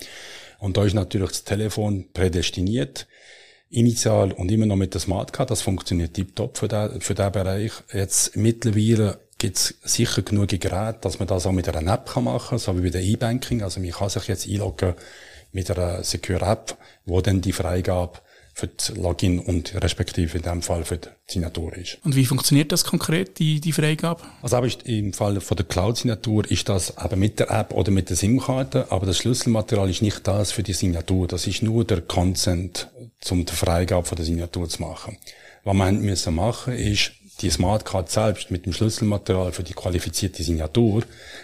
Und 0.60 0.78
da 0.78 0.86
ist 0.86 0.94
natürlich 0.94 1.30
das 1.30 1.44
Telefon 1.44 2.06
prädestiniert, 2.14 3.08
initial 3.70 4.32
und 4.34 4.52
immer 4.52 4.66
noch 4.66 4.76
mit 4.76 4.94
der 4.94 5.02
Smartcard, 5.02 5.50
das 5.50 5.62
funktioniert 5.62 6.14
tiptop 6.14 6.58
für 6.58 6.68
den, 6.68 7.02
für 7.02 7.16
Bereich. 7.16 7.72
Jetzt 7.94 8.36
mittlerweile 8.36 9.20
gibt's 9.38 9.76
sicher 9.84 10.22
genug 10.22 10.50
Geräte, 10.50 11.00
dass 11.02 11.20
man 11.20 11.28
das 11.28 11.46
auch 11.46 11.52
mit 11.52 11.68
einer 11.68 11.92
App 11.92 12.16
machen 12.18 12.50
kann, 12.50 12.60
so 12.60 12.78
wie 12.78 12.84
bei 12.84 12.90
der 12.90 13.02
E-Banking, 13.02 13.64
also 13.64 13.80
man 13.80 13.92
kann 13.92 14.10
sich 14.10 14.28
jetzt 14.28 14.48
einloggen 14.48 14.94
mit 15.52 15.72
einer 15.72 16.04
Secure 16.04 16.46
App, 16.46 16.78
wo 17.06 17.22
dann 17.22 17.42
die 17.42 17.54
Freigabe 17.54 18.20
für 18.54 18.68
das 18.68 18.90
Login 18.96 19.40
und 19.40 19.74
respektive 19.82 20.38
in 20.38 20.44
dem 20.44 20.62
Fall 20.62 20.84
für 20.84 20.98
die 20.98 21.08
Signatur 21.28 21.76
ist. 21.76 21.98
Und 22.04 22.16
wie 22.16 22.26
funktioniert 22.26 22.72
das 22.72 22.84
konkret, 22.84 23.40
die, 23.40 23.60
die 23.60 23.72
Freigabe? 23.72 24.22
Also 24.42 24.58
aber 24.58 24.68
im 24.86 25.14
Fall 25.14 25.40
von 25.42 25.58
der 25.58 25.66
Cloud-Signatur 25.66 26.50
ist 26.50 26.70
das 26.70 26.94
eben 27.04 27.20
mit 27.20 27.40
der 27.40 27.50
App 27.50 27.74
oder 27.74 27.92
mit 27.92 28.10
der 28.10 28.18
SIM-Karte, 28.18 28.92
aber 28.92 29.06
das 29.06 29.18
Schlüsselmaterial 29.18 29.90
ist 29.90 30.02
nicht 30.02 30.28
das 30.28 30.52
für 30.52 30.64
die 30.64 30.74
Signatur. 30.74 31.28
Das 31.28 31.48
ist 31.48 31.64
nur 31.64 31.86
der 31.86 32.02
Consent, 32.02 32.90
um 33.30 33.46
die 33.46 33.54
Freigabe 33.54 34.06
von 34.06 34.16
der 34.16 34.26
Signatur 34.26 34.68
zu 34.70 34.82
machen. 34.82 35.18
Was 35.64 35.76
wir 35.76 35.92
müssen 35.92 36.36
machen, 36.36 36.74
ist, 36.74 37.12
die 37.42 37.50
Smartcard 37.50 38.10
selbst 38.12 38.52
mit 38.52 38.66
dem 38.66 38.74
Schlüsselmaterial 38.74 39.52
für 39.52 39.64
die 39.64 39.74
qualifizierte 39.74 40.44
Signatur, 40.44 41.04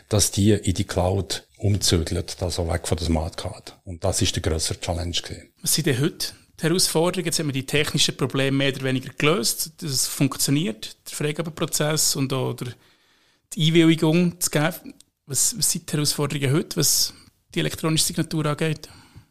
dass 0.09 0.31
die 0.31 0.51
in 0.51 0.73
die 0.73 0.83
Cloud 0.83 1.47
umzügelt, 1.57 2.37
also 2.41 2.67
weg 2.67 2.87
von 2.87 2.97
der 2.97 3.07
Smartcard. 3.07 3.77
Und 3.83 4.03
das 4.03 4.21
ist 4.21 4.35
der 4.35 4.43
grössere 4.43 4.79
Challenge 4.79 5.11
gewesen. 5.11 5.49
Was 5.61 5.73
sind 5.73 5.87
denn 5.87 5.99
heute 5.99 6.27
die 6.59 6.63
Herausforderungen? 6.63 7.25
Jetzt 7.25 7.39
haben 7.39 7.47
wir 7.47 7.53
die 7.53 7.65
technischen 7.65 8.17
Probleme 8.17 8.57
mehr 8.57 8.73
oder 8.73 8.83
weniger 8.83 9.11
gelöst. 9.17 9.71
Das 9.81 10.07
funktioniert, 10.07 10.95
der 11.09 11.15
Freigabeprozess 11.15 12.15
und 12.15 12.33
auch 12.33 12.55
die 13.53 13.67
Einwilligung 13.67 14.39
zu 14.39 14.49
geben. 14.49 14.93
Was, 15.25 15.57
was 15.57 15.71
sind 15.71 15.89
die 15.89 15.93
Herausforderungen 15.93 16.53
heute, 16.53 16.77
was 16.77 17.13
die 17.53 17.59
elektronische 17.59 18.05
Signatur 18.05 18.45
angeht? 18.45 18.89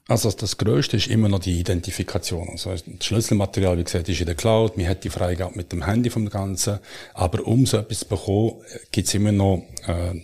Also 0.08 0.30
das 0.30 0.56
Größte 0.56 0.98
ist 0.98 1.08
immer 1.08 1.28
noch 1.28 1.40
die 1.40 1.58
Identifikation. 1.58 2.48
Also 2.50 2.70
das 2.70 2.82
Schlüsselmaterial, 3.04 3.76
wie 3.76 3.84
gesagt, 3.84 4.08
ist 4.08 4.20
in 4.20 4.26
der 4.26 4.36
Cloud. 4.36 4.76
Man 4.76 4.86
hat 4.86 5.02
die 5.02 5.10
Freigabe 5.10 5.56
mit 5.56 5.72
dem 5.72 5.84
Handy 5.84 6.10
vom 6.10 6.28
Ganzen. 6.28 6.78
Aber 7.14 7.44
um 7.44 7.66
so 7.66 7.78
etwas 7.78 8.00
zu 8.00 8.06
bekommen, 8.06 8.62
gibt 8.92 9.08
es 9.08 9.14
immer 9.14 9.32
noch 9.32 9.66
äh, 9.86 10.14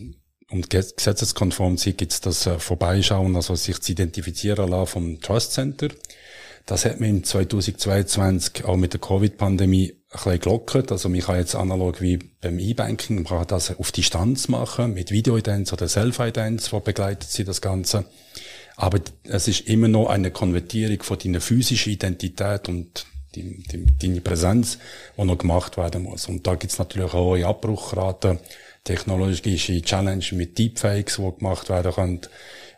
um 0.52 0.60
gesetzeskonform 0.62 1.78
zu 1.78 1.86
sein, 1.86 1.96
gibt 1.96 2.12
es 2.12 2.20
das 2.20 2.46
äh, 2.46 2.58
Vorbeischauen, 2.58 3.34
also 3.34 3.54
sich 3.54 3.80
zu 3.80 3.92
identifizieren 3.92 4.68
lassen 4.68 4.86
vom 4.86 5.20
Trust 5.20 5.52
Center. 5.52 5.88
Das 6.66 6.84
hat 6.84 7.00
man 7.00 7.10
im 7.10 7.24
2022 7.24 8.64
auch 8.64 8.76
mit 8.76 8.92
der 8.92 9.00
Covid-Pandemie 9.00 9.92
ein 9.92 9.96
bisschen 10.10 10.40
gelockert. 10.40 10.92
Also 10.92 11.08
man 11.08 11.20
kann 11.20 11.36
jetzt 11.36 11.54
analog 11.54 12.00
wie 12.00 12.18
beim 12.40 12.58
E-Banking, 12.58 13.16
man 13.16 13.24
kann 13.24 13.46
das 13.46 13.76
auf 13.78 13.92
Distanz 13.92 14.48
machen, 14.48 14.94
mit 14.94 15.10
Videoidenz 15.10 15.72
oder 15.72 15.88
Self-Idenz, 15.88 16.72
wo 16.72 16.80
begleitet 16.80 17.30
sie 17.30 17.44
das 17.44 17.60
Ganze. 17.60 18.04
Aber 18.76 19.00
es 19.24 19.48
ist 19.48 19.68
immer 19.68 19.88
noch 19.88 20.08
eine 20.08 20.30
Konvertierung 20.30 21.02
von 21.02 21.18
deiner 21.18 21.40
physischen 21.40 21.92
Identität 21.92 22.68
und 22.68 23.06
die, 23.34 23.62
deine 24.00 24.20
Präsenz, 24.20 24.78
die 25.16 25.24
noch 25.24 25.38
gemacht 25.38 25.76
werden 25.76 26.02
muss. 26.02 26.28
Und 26.28 26.46
da 26.46 26.54
gibt 26.54 26.72
es 26.72 26.78
natürlich 26.78 27.12
auch 27.12 27.36
hohe 27.36 27.46
Abbruchraten 27.46 28.38
technologische 28.84 29.80
Challenge 29.82 30.24
mit 30.32 30.58
Deepfakes, 30.58 31.16
die 31.16 31.38
gemacht 31.38 31.68
werden 31.68 31.92
können. 31.92 32.20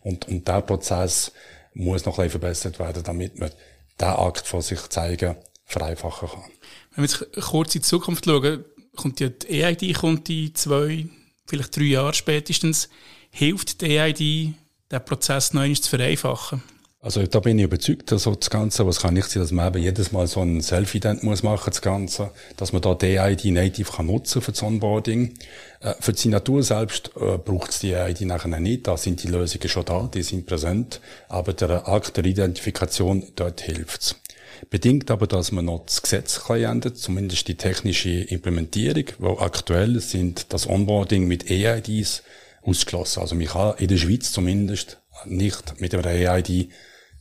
Und, 0.02 0.28
und 0.28 0.46
der 0.46 0.60
Prozess 0.60 1.32
muss 1.72 2.04
noch 2.04 2.18
ein 2.18 2.26
bisschen 2.26 2.40
verbessert 2.40 2.78
werden, 2.78 3.02
damit 3.02 3.38
man 3.38 3.50
den 4.00 4.08
Akt 4.08 4.46
von 4.46 4.62
sich 4.62 4.80
zeigen 4.88 5.36
vereinfachen 5.64 6.28
kann. 6.28 6.44
Wenn 6.94 7.04
wir 7.04 7.10
jetzt 7.10 7.46
kurz 7.46 7.74
in 7.74 7.80
die 7.80 7.86
Zukunft 7.86 8.24
schauen, 8.24 8.64
kommt 8.96 9.20
ja 9.20 9.28
die 9.28 9.62
EID 9.62 9.94
kommt 9.94 10.28
in 10.28 10.54
zwei, 10.54 11.08
vielleicht 11.46 11.76
drei 11.76 11.84
Jahre 11.84 12.14
spätestens. 12.14 12.88
Hilft 13.30 13.80
die 13.80 13.96
EID, 13.98 14.54
den 14.90 15.04
Prozess 15.04 15.52
noch 15.52 15.62
einmal 15.62 15.80
zu 15.80 15.90
vereinfachen? 15.90 16.62
Also 17.04 17.26
da 17.26 17.38
bin 17.40 17.58
ich 17.58 17.66
überzeugt, 17.66 18.10
also 18.12 18.34
das 18.34 18.48
Ganze, 18.48 18.86
was 18.86 19.00
kann 19.00 19.12
nicht 19.12 19.28
sein, 19.28 19.42
dass 19.42 19.52
man 19.52 19.68
eben 19.68 19.82
jedes 19.82 20.10
Mal 20.12 20.26
so 20.26 20.40
ein 20.40 20.62
Self-Ident 20.62 21.22
muss 21.22 21.42
machen, 21.42 21.68
das 21.68 21.82
Ganze, 21.82 22.30
dass 22.56 22.72
man 22.72 22.80
da 22.80 22.94
die 22.94 23.16
ID 23.16 23.44
native 23.52 23.92
kann 23.92 24.06
nutzen 24.06 24.40
für 24.40 24.52
das 24.52 24.62
Onboarding. 24.62 25.34
Äh, 25.80 25.92
für 26.00 26.14
die 26.14 26.18
Signatur 26.18 26.62
selbst 26.62 27.10
äh, 27.20 27.36
braucht 27.36 27.72
es 27.72 27.80
die 27.80 27.92
ID 27.92 28.22
nachher 28.22 28.58
nicht, 28.58 28.86
da 28.86 28.96
sind 28.96 29.22
die 29.22 29.28
Lösungen 29.28 29.68
schon 29.68 29.84
da, 29.84 30.08
die 30.14 30.22
sind 30.22 30.46
präsent, 30.46 31.02
aber 31.28 31.52
der 31.52 31.86
Akt 31.86 32.16
der 32.16 32.24
Identifikation, 32.24 33.26
dort 33.36 33.60
hilft's. 33.60 34.16
Bedingt 34.70 35.10
aber, 35.10 35.26
dass 35.26 35.52
man 35.52 35.66
noch 35.66 35.84
das 35.84 36.00
Gesetz 36.00 36.40
ändert, 36.48 36.96
zumindest 36.96 37.48
die 37.48 37.56
technische 37.56 38.08
Implementierung, 38.08 39.04
wo 39.18 39.36
aktuell 39.40 40.00
sind 40.00 40.54
das 40.54 40.66
Onboarding 40.66 41.28
mit 41.28 41.50
EIDs 41.50 42.22
ausgeschlossen. 42.62 43.20
Also 43.20 43.34
man 43.34 43.46
kann 43.46 43.74
in 43.76 43.88
der 43.88 43.98
Schweiz 43.98 44.32
zumindest 44.32 45.02
nicht 45.26 45.82
mit 45.82 45.94
einer 45.94 46.06
EID 46.06 46.70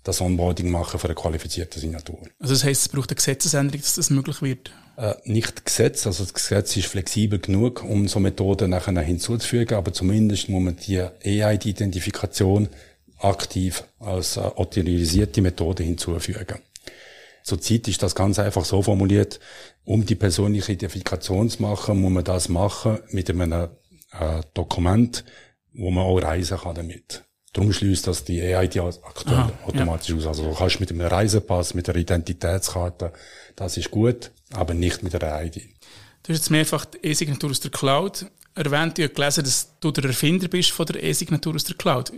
das 0.03 0.21
Onboarding 0.21 0.69
machen 0.69 0.99
für 0.99 1.07
eine 1.07 1.15
qualifizierte 1.15 1.79
Signatur. 1.79 2.19
Also 2.39 2.53
das 2.53 2.63
heisst, 2.63 2.81
es 2.83 2.89
braucht 2.89 3.09
eine 3.09 3.15
Gesetzesänderung, 3.15 3.81
dass 3.81 3.95
das 3.95 4.09
möglich 4.09 4.41
wird? 4.41 4.71
Äh, 4.97 5.15
nicht 5.25 5.65
Gesetz, 5.65 6.05
also 6.05 6.23
das 6.23 6.33
Gesetz 6.33 6.75
ist 6.75 6.87
flexibel 6.87 7.39
genug, 7.39 7.83
um 7.83 8.07
so 8.07 8.19
Methoden 8.19 8.69
nachher 8.69 8.99
hinzuzufügen, 9.01 9.77
aber 9.77 9.93
zumindest 9.93 10.49
muss 10.49 10.61
man 10.61 10.75
die 10.75 10.97
EID-Identifikation 10.97 12.69
aktiv 13.17 13.83
als 13.99 14.37
äh, 14.37 14.41
autorisierte 14.41 15.41
Methode 15.41 15.83
hinzufügen. 15.83 16.59
Zurzeit 17.43 17.87
ist 17.87 18.03
das 18.03 18.15
ganz 18.15 18.39
einfach 18.39 18.65
so 18.65 18.81
formuliert, 18.81 19.39
um 19.83 20.05
die 20.05 20.15
persönliche 20.15 20.73
Identifikation 20.73 21.49
zu 21.49 21.61
machen, 21.61 21.99
muss 21.99 22.11
man 22.11 22.23
das 22.23 22.47
machen 22.49 22.99
mit 23.09 23.29
einem 23.29 23.51
äh, 23.51 24.41
Dokument, 24.53 25.25
wo 25.73 25.91
man 25.91 26.05
auch 26.05 26.19
reisen 26.19 26.57
kann 26.57 26.75
damit. 26.75 27.23
Darum 27.53 27.71
schließt 27.71 28.07
das 28.07 28.23
die 28.23 28.41
EID 28.41 28.79
aktuell 28.79 29.35
Aha, 29.35 29.51
automatisch 29.67 30.09
ja. 30.09 30.15
aus. 30.15 30.27
Also 30.27 30.43
du 30.43 30.55
kannst 30.55 30.79
mit 30.79 30.89
einem 30.89 31.01
Reisepass, 31.01 31.75
mit 31.75 31.87
der 31.87 31.95
Identitätskarte, 31.95 33.13
das 33.55 33.77
ist 33.77 33.91
gut, 33.91 34.31
aber 34.51 34.73
nicht 34.73 35.03
mit 35.03 35.13
der 35.13 35.35
EID. 35.35 35.57
Du 36.23 36.29
hast 36.29 36.39
jetzt 36.39 36.49
mehrfach 36.49 36.85
die 36.85 37.05
E-Signatur 37.05 37.51
aus 37.51 37.59
der 37.59 37.71
Cloud 37.71 38.25
erwähnt, 38.55 38.99
ich 38.99 39.05
habe 39.05 39.13
gelesen, 39.13 39.43
dass 39.43 39.69
du 39.79 39.91
der 39.91 40.05
Erfinder 40.05 40.47
bist 40.47 40.71
von 40.71 40.85
der 40.85 41.03
E-Signatur 41.03 41.55
aus 41.55 41.63
der 41.63 41.75
Cloud. 41.75 42.11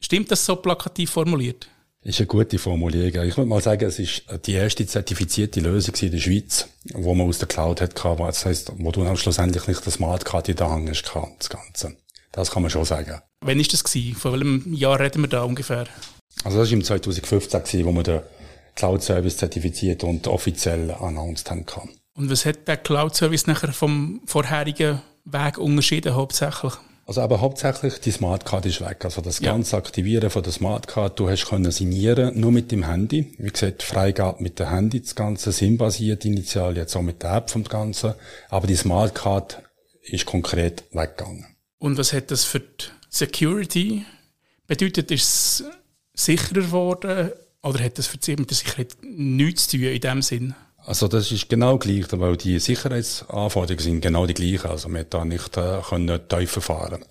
Stimmt 0.00 0.30
das 0.30 0.44
so 0.44 0.56
plakativ 0.56 1.10
formuliert? 1.10 1.68
Ist 2.04 2.18
eine 2.18 2.26
gute 2.26 2.58
Formulierung. 2.58 3.28
Ich 3.28 3.36
würde 3.36 3.48
mal 3.48 3.62
sagen, 3.62 3.84
es 3.84 4.00
ist 4.00 4.24
die 4.46 4.54
erste 4.54 4.84
zertifizierte 4.84 5.60
Lösung 5.60 5.94
in 6.00 6.10
der 6.10 6.18
Schweiz, 6.18 6.68
wo 6.94 7.14
man 7.14 7.28
aus 7.28 7.38
der 7.38 7.46
Cloud 7.46 7.80
hat 7.80 8.04
Das 8.04 8.44
heisst, 8.44 8.72
wo 8.76 8.90
du 8.90 9.04
dann 9.04 9.16
schlussendlich 9.16 9.68
nicht 9.68 9.86
das 9.86 9.94
Smartcard 9.94 10.48
in 10.48 10.56
der 10.56 10.68
Hand 10.68 10.90
hast, 10.90 11.04
das 11.38 11.48
Ganze. 11.48 11.96
Das 12.32 12.50
kann 12.50 12.62
man 12.62 12.70
schon 12.70 12.84
sagen. 12.84 13.22
Wann 13.42 13.58
war 13.58 13.64
das? 13.64 13.84
Gewesen? 13.84 14.14
Von 14.14 14.32
welchem 14.32 14.72
Jahr 14.72 15.00
reden 15.00 15.22
wir 15.22 15.28
da 15.28 15.42
ungefähr? 15.42 15.86
Also 16.44 16.58
das 16.58 16.68
war 16.68 16.76
im 16.76 16.84
2015, 16.84 17.62
gewesen, 17.62 17.86
wo 17.86 17.92
wir 17.92 18.02
den 18.02 18.20
Cloud-Service 18.76 19.36
zertifiziert 19.36 20.04
und 20.04 20.26
offiziell 20.28 20.92
announced 20.92 21.50
haben. 21.50 21.66
Und 22.14 22.30
was 22.30 22.44
hat 22.46 22.68
der 22.68 22.76
Cloud-Service 22.76 23.46
nachher 23.46 23.72
vom 23.72 24.20
vorherigen 24.26 25.02
Weg 25.24 25.58
unterschieden 25.58 26.14
hauptsächlich? 26.14 26.72
Also 27.04 27.20
aber 27.20 27.40
hauptsächlich 27.40 28.00
die 28.00 28.12
Smartcard 28.12 28.64
ist 28.64 28.80
weg. 28.80 29.04
Also 29.04 29.20
das 29.20 29.40
ganze 29.40 29.72
ja. 29.72 29.78
Aktivieren 29.78 30.30
von 30.30 30.42
der 30.42 30.52
Smartcard, 30.52 31.18
du 31.18 31.28
hast 31.28 31.46
können 31.46 31.70
signieren 31.72 32.38
nur 32.38 32.52
mit 32.52 32.70
dem 32.70 32.84
Handy. 32.84 33.34
Wie 33.38 33.50
gesagt, 33.50 33.82
Freigabe 33.82 34.40
mit 34.42 34.60
dem 34.60 34.68
Handy, 34.68 35.00
das 35.00 35.16
Ganze 35.16 35.50
SIM-basiert 35.50 36.24
initial, 36.24 36.76
jetzt 36.76 36.94
auch 36.94 37.02
mit 37.02 37.22
der 37.22 37.34
App 37.34 37.50
vom 37.50 37.64
Ganzen. 37.64 38.14
Aber 38.50 38.68
die 38.68 38.76
Smartcard 38.76 39.62
ist 40.02 40.26
konkret 40.26 40.84
weggegangen. 40.92 41.51
Und 41.82 41.98
was 41.98 42.12
hat 42.12 42.30
das 42.30 42.44
für 42.44 42.60
die 42.60 42.84
Security 43.10 44.06
bedeutet? 44.68 45.10
Ist 45.10 45.24
es 45.24 45.64
sicherer 46.14 46.60
geworden 46.60 47.32
oder 47.60 47.82
hat 47.82 47.98
das 47.98 48.06
für 48.06 48.18
die 48.18 48.36
Sicherheit 48.54 48.96
nichts 49.02 49.66
zu 49.66 49.78
tun 49.78 49.86
in 49.86 50.00
dem 50.00 50.22
Sinn? 50.22 50.54
Also 50.76 51.08
das 51.08 51.32
ist 51.32 51.48
genau 51.48 51.78
gleich, 51.78 52.04
weil 52.12 52.36
die 52.36 52.60
Sicherheitsanforderungen 52.60 53.82
sind 53.82 54.00
genau 54.00 54.26
die 54.26 54.34
gleichen. 54.34 54.70
Also 54.70 54.88
man 54.88 55.00
hat 55.00 55.12
da 55.12 55.24
nicht 55.24 55.56
äh, 55.56 55.80
können 55.80 56.20
tiefer 56.28 56.60
fahren. 56.60 57.04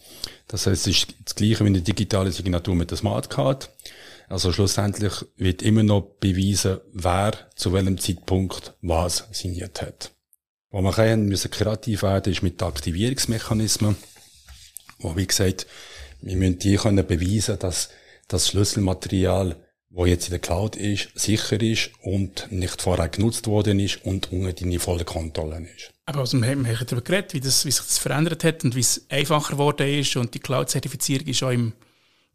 Das 0.47 0.65
heißt, 0.67 0.87
es 0.87 0.95
ist 0.95 1.15
das 1.25 1.35
gleiche 1.35 1.65
wie 1.65 1.67
eine 1.67 1.81
digitale 1.81 2.31
Signatur 2.31 2.75
mit 2.75 2.91
der 2.91 2.97
Smartcard. 2.97 3.69
Also 4.29 4.53
schlussendlich 4.53 5.25
wird 5.35 5.63
immer 5.63 5.83
noch 5.83 6.15
beweisen, 6.21 6.79
wer 6.93 7.33
zu 7.57 7.73
welchem 7.73 7.97
Zeitpunkt 7.97 8.73
was 8.81 9.27
signiert 9.33 9.81
hat. 9.81 10.11
Wo 10.69 10.81
man 10.81 10.93
kann, 10.93 11.25
müssen 11.25 11.51
kreativ 11.51 12.03
werden, 12.03 12.31
ist 12.31 12.41
mit 12.41 12.63
Aktivierungsmechanismen, 12.63 13.97
wo 15.01 15.15
wie 15.15 15.27
gesagt, 15.27 15.67
wir 16.21 16.35
müssen 16.35 16.59
die 16.59 16.75
können 16.75 17.05
beweisen, 17.05 17.57
dass 17.59 17.89
das 18.27 18.47
Schlüsselmaterial 18.47 19.55
wo 19.91 20.05
jetzt 20.05 20.25
in 20.25 20.31
der 20.31 20.39
Cloud 20.39 20.77
ist, 20.77 21.09
sicher 21.15 21.61
ist 21.61 21.91
und 22.01 22.49
nicht 22.49 22.81
vorher 22.81 23.09
genutzt 23.09 23.47
worden 23.47 23.79
ist 23.79 24.03
und 24.05 24.31
unter 24.31 24.53
deine 24.53 24.79
volle 24.79 25.03
Kontrolle 25.03 25.67
ist. 25.75 25.91
Aber 26.05 26.19
also 26.19 26.39
wir 26.39 26.47
haben 26.47 26.63
darüber 26.63 27.01
geredet, 27.01 27.33
wie, 27.33 27.41
das, 27.41 27.65
wie 27.65 27.71
sich 27.71 27.85
das 27.85 27.97
verändert 27.97 28.43
hat 28.43 28.63
und 28.63 28.75
wie 28.75 28.79
es 28.79 29.05
einfacher 29.09 29.53
geworden 29.53 29.87
ist 29.87 30.15
und 30.15 30.33
die 30.33 30.39
Cloud-Zertifizierung 30.39 31.27
ist 31.27 31.43
auch 31.43 31.51
im 31.51 31.73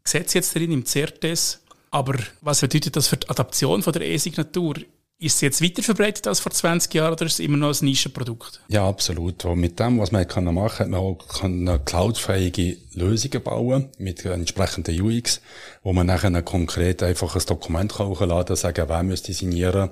Gesetz 0.03 0.35
jetzt 0.35 0.55
drin, 0.55 0.71
im 0.71 0.85
CERTES. 0.85 1.61
Aber 1.89 2.15
was 2.41 2.61
bedeutet 2.61 2.95
das 2.95 3.07
für 3.07 3.17
die 3.17 3.29
Adaption 3.29 3.81
von 3.81 3.93
der 3.93 4.03
E-Signatur? 4.03 4.75
Ist 5.19 5.35
es 5.35 5.41
jetzt 5.41 5.63
weiter 5.63 5.81
verbreitet 5.81 6.27
als 6.27 6.39
vor 6.39 6.51
20 6.51 6.93
Jahren 6.93 7.13
oder 7.13 7.25
ist 7.25 7.33
es 7.33 7.39
immer 7.39 7.57
noch 7.57 7.73
ein 7.73 7.85
Nischenprodukt? 7.85 8.61
Ja, 8.67 8.87
absolut. 8.87 9.45
Und 9.45 9.59
mit 9.59 9.79
dem, 9.79 9.99
was 9.99 10.11
man 10.11 10.27
kann 10.27 10.43
machen 10.53 10.91
kann, 10.91 11.63
man 11.63 11.79
auch 11.79 11.85
cloudfähige 11.85 12.77
Lösungen 12.93 13.41
bauen 13.41 13.89
mit 13.97 14.23
entsprechenden 14.25 15.01
UX, 15.01 15.41
wo 15.81 15.91
man 15.91 16.05
nachher 16.05 16.39
konkret 16.43 17.01
einfach 17.01 17.35
ein 17.35 17.41
Dokument 17.47 17.95
kann 17.95 18.09
hochladen, 18.09 18.55
sagen, 18.55 18.85
wer 18.87 19.01
müsste 19.01 19.33
signieren, 19.33 19.89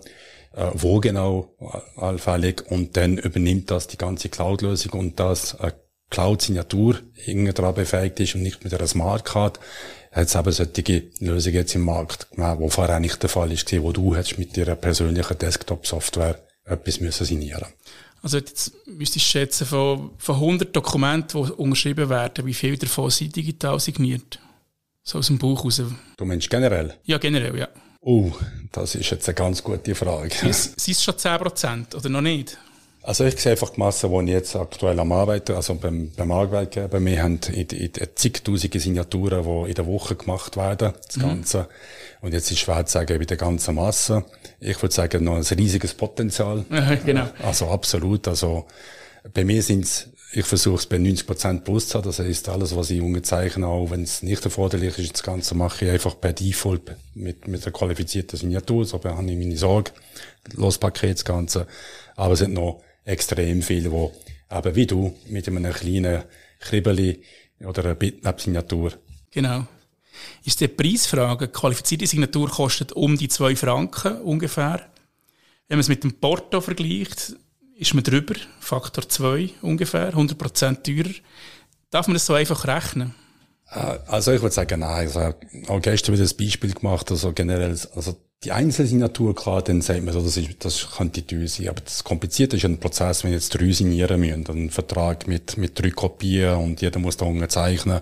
äh, 0.54 0.68
wo 0.74 1.00
genau 1.00 1.56
allfällig 1.98 2.64
und 2.70 2.96
dann 2.96 3.18
übernimmt 3.18 3.72
das 3.72 3.88
die 3.88 3.98
ganze 3.98 4.30
Cloud-Lösung 4.30 4.92
und 4.92 5.20
das 5.20 5.58
Cloud-Signatur 6.12 7.00
daran 7.56 7.74
befähigt 7.74 8.20
ist 8.20 8.36
und 8.36 8.44
nicht 8.44 8.64
mit 8.64 8.76
einer 8.76 8.86
Smartcard, 8.86 9.60
hat 10.16 10.34
eben 10.34 10.52
solche 10.52 11.04
Lösungen 11.20 11.56
jetzt 11.56 11.76
im 11.76 11.82
Markt 11.82 12.30
gegeben, 12.32 12.60
wo 12.60 12.70
vorher 12.70 13.00
nicht 13.00 13.22
der 13.22 13.30
Fall 13.30 13.52
ist, 13.52 13.72
wo 13.82 13.92
du 13.92 14.16
hättest 14.16 14.40
mit 14.40 14.56
deiner 14.56 14.76
persönlichen 14.76 15.38
Desktop-Software 15.38 16.40
etwas 16.64 17.02
müssen 17.02 17.26
signieren 17.26 17.68
Also 18.22 18.38
jetzt 18.38 18.72
müsstest 18.88 19.26
du 19.26 19.30
schätzen, 19.30 19.68
von, 19.68 20.12
von 20.18 20.36
100 20.36 20.76
Dokumenten, 20.76 21.46
die 21.46 21.52
unterschrieben 21.52 22.10
werden, 22.10 22.46
wie 22.46 22.54
viele 22.54 22.78
davon 22.78 23.10
sind 23.10 23.36
digital 23.36 23.80
signiert? 23.80 24.40
So 25.04 25.20
aus 25.20 25.28
dem 25.28 25.38
Buch 25.38 25.64
raus. 25.66 25.82
Du 26.18 26.26
meinst 26.26 26.50
generell? 26.50 26.96
Ja, 27.04 27.18
generell, 27.18 27.56
ja. 27.58 27.68
Oh, 28.00 28.32
das 28.72 28.96
ist 28.96 29.10
jetzt 29.12 29.28
eine 29.28 29.36
ganz 29.36 29.64
gute 29.64 29.94
Frage. 29.96 30.34
Sind 30.52 30.78
es 30.88 31.04
schon 31.04 31.16
10% 31.16 31.96
oder 31.96 32.10
noch 32.10 32.22
nicht? 32.22 32.58
Also 33.06 33.24
ich 33.24 33.40
sehe 33.40 33.52
einfach 33.52 33.70
die 33.70 33.80
Masse, 33.80 34.10
die 34.10 34.24
ich 34.24 34.30
jetzt 34.32 34.56
aktuell 34.56 35.00
am 35.00 35.12
Arbeiten, 35.12 35.52
also 35.54 35.76
beim, 35.76 36.12
beim 36.18 36.32
Arbeitgeber, 36.32 37.00
wir 37.00 37.22
haben 37.22 37.40
in, 37.54 37.68
in, 37.68 37.92
in 37.92 38.08
zigtausende 38.16 38.80
Signaturen, 38.80 39.44
die 39.44 39.70
in 39.70 39.76
der 39.76 39.86
Woche 39.86 40.16
gemacht 40.16 40.58
werden, 40.58 40.94
das 41.06 41.18
mhm. 41.18 41.22
Ganze. 41.22 41.68
Und 42.22 42.34
jetzt 42.34 42.50
ist 42.50 42.58
schwer 42.58 42.84
zu 42.88 42.94
sagen, 42.94 43.20
bei 43.20 43.26
der 43.26 43.38
ganzen 43.38 43.76
Masse. 43.76 44.26
Ich 44.60 44.82
würde 44.82 44.96
sagen, 44.96 45.24
noch 45.24 45.36
ein 45.36 45.44
riesiges 45.44 45.94
Potenzial. 45.94 46.66
genau. 47.06 47.28
Also 47.44 47.68
absolut. 47.68 48.28
Also 48.28 48.66
bei 49.36 49.46
mir 49.46 49.62
sind 49.62 49.84
es, 49.84 50.10
ich 50.34 50.46
versuche 50.48 50.78
es 50.78 50.88
bei 50.88 50.98
90 50.98 51.28
Prozent 51.28 51.64
plus 51.64 51.90
zu 51.90 52.00
haben. 52.00 52.06
Das 52.06 52.18
heisst, 52.18 52.50
alles, 52.50 52.76
was 52.76 52.90
ich 52.90 53.02
unterzeichne, 53.02 53.68
auch 53.68 53.92
wenn 53.92 54.02
es 54.02 54.24
nicht 54.24 54.44
erforderlich 54.44 54.98
ist, 54.98 55.14
das 55.14 55.22
Ganze 55.22 55.54
mache 55.54 55.86
ich 55.86 55.92
einfach 55.92 56.20
per 56.20 56.34
Default 56.34 56.96
mit, 57.14 57.48
mit 57.48 57.64
einer 57.64 57.72
qualifizierten 57.72 58.40
Signatur. 58.40 58.84
So 58.84 59.00
habe 59.04 59.22
ich 59.32 59.38
meine 59.38 59.58
Sorge. 59.58 59.92
Los 60.56 60.80
Paket, 60.80 61.18
das 61.18 61.26
Ganze. 61.26 61.68
Aber 62.16 62.34
es 62.34 62.40
sind 62.40 62.54
noch 62.54 62.82
extrem 63.06 63.62
viele, 63.62 63.92
wo 63.92 64.12
eben 64.52 64.76
wie 64.76 64.86
du 64.86 65.16
mit 65.28 65.48
einem 65.48 65.72
kleinen 65.72 66.24
Kribbeli 66.60 67.22
oder 67.64 67.86
einer 67.86 67.96
Bitmap-Signatur. 67.96 68.94
Genau. 69.32 69.68
Ist 70.44 70.62
die 70.62 70.68
Preisfrage, 70.68 71.48
qualifizierte 71.50 72.08
Signatur 72.08 72.50
kostet 72.50 72.92
um 72.94 73.18
die 73.18 73.28
zwei 73.28 73.56
Franken 73.56 74.22
ungefähr. 74.22 74.90
Wenn 75.68 75.78
man 75.78 75.82
es 75.82 75.90
mit 75.90 76.04
dem 76.04 76.14
Porto 76.14 76.62
vergleicht, 76.62 77.36
ist 77.78 77.94
man 77.94 78.04
drüber, 78.04 78.36
Faktor 78.60 79.08
2 79.08 79.50
ungefähr, 79.62 80.14
100% 80.14 80.84
teurer. 80.84 81.14
Darf 81.90 82.08
man 82.08 82.14
das 82.14 82.26
so 82.26 82.34
einfach 82.34 82.66
rechnen? 82.66 83.14
Äh, 83.72 83.98
also 84.08 84.32
ich 84.32 84.42
würde 84.42 84.54
sagen, 84.54 84.80
nein. 84.82 85.08
Also 85.08 85.34
auch 85.68 85.82
gestern 85.82 86.16
wieder 86.16 86.26
ein 86.26 86.38
Beispiel 86.38 86.74
gemacht, 86.74 87.12
also 87.12 87.34
generell, 87.34 87.78
also 87.96 88.16
die 88.44 88.52
Einzelsignatur, 88.52 89.34
klar, 89.34 89.64
dann 89.64 89.82
sagt 89.82 90.04
man 90.04 90.14
so, 90.14 90.22
das, 90.22 90.38
ist, 90.38 90.64
das 90.64 90.92
könnte 90.96 91.26
teuer 91.26 91.48
sein. 91.48 91.70
Aber 91.70 91.82
das 91.82 92.04
Komplizierte 92.04 92.58
ist 92.58 92.66
ein 92.66 92.80
Prozess, 92.80 93.24
wenn 93.24 93.32
jetzt 93.32 93.50
drei 93.50 93.72
signieren 93.72 94.20
müssen, 94.20 94.46
ein 94.50 94.70
Vertrag 94.70 95.28
mit, 95.28 95.58
mit 95.58 95.80
drei 95.80 95.90
Kopien 95.90 96.56
und 96.56 96.82
jeder 96.82 97.00
muss 97.00 97.18
da 97.18 97.26
unterzeichnen, 97.26 98.02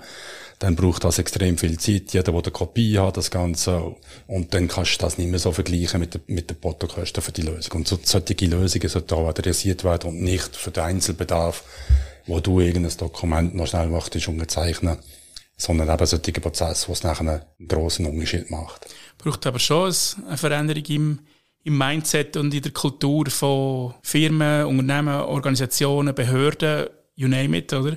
dann 0.60 0.76
braucht 0.76 1.04
das 1.04 1.20
extrem 1.20 1.58
viel 1.58 1.80
Zeit. 1.80 2.14
Jeder, 2.14 2.32
der 2.32 2.34
eine 2.34 2.52
Kopie 2.52 2.98
hat, 2.98 3.18
das 3.18 3.32
Ganze. 3.32 3.96
Und 4.28 4.54
dann 4.54 4.68
kannst 4.68 4.96
du 4.96 5.06
das 5.06 5.18
nicht 5.18 5.30
mehr 5.30 5.40
so 5.40 5.52
vergleichen 5.52 6.00
mit, 6.00 6.14
der, 6.14 6.22
mit 6.28 6.50
den 6.50 6.58
Portokosten 6.58 7.24
für 7.24 7.32
die 7.32 7.42
Lösung. 7.42 7.78
Und 7.78 7.88
so, 7.88 7.98
solche 8.02 8.46
Lösungen 8.46 8.90
sollten 8.90 9.14
auch 9.14 9.30
adressiert 9.30 9.84
werden 9.84 10.10
und 10.10 10.22
nicht 10.22 10.56
für 10.56 10.72
den 10.72 10.84
Einzelbedarf, 10.84 11.64
wo 12.28 12.40
du 12.40 12.60
irgendein 12.60 12.98
Dokument 12.98 13.56
noch 13.56 13.68
schnell 13.68 13.88
möchtest 13.88 14.28
unterzeichnen 14.28 14.98
sondern 15.64 15.90
eben 15.90 16.06
solche 16.06 16.32
Prozesse, 16.34 16.88
wo 16.90 16.92
es 16.94 17.04
nachher 17.04 17.22
einen 17.22 17.68
grossen 17.68 18.06
Unterschied 18.06 18.52
macht. 18.52 18.94
Braucht 19.18 19.48
aber 19.48 19.60
schon 19.60 19.94
eine 20.28 20.38
Veränderung 20.38 20.84
im, 20.88 21.20
im 21.64 21.78
Mindset 21.78 22.36
und 22.36 22.54
in 22.54 22.62
der 22.62 22.74
Kultur 22.74 23.30
von 23.30 23.94
Firmen, 24.02 24.66
Unternehmen, 24.66 25.22
Organisationen, 25.22 26.14
Behörden, 26.14 26.88
you 27.16 27.30
name 27.30 27.58
it, 27.58 27.72
oder? 27.72 27.96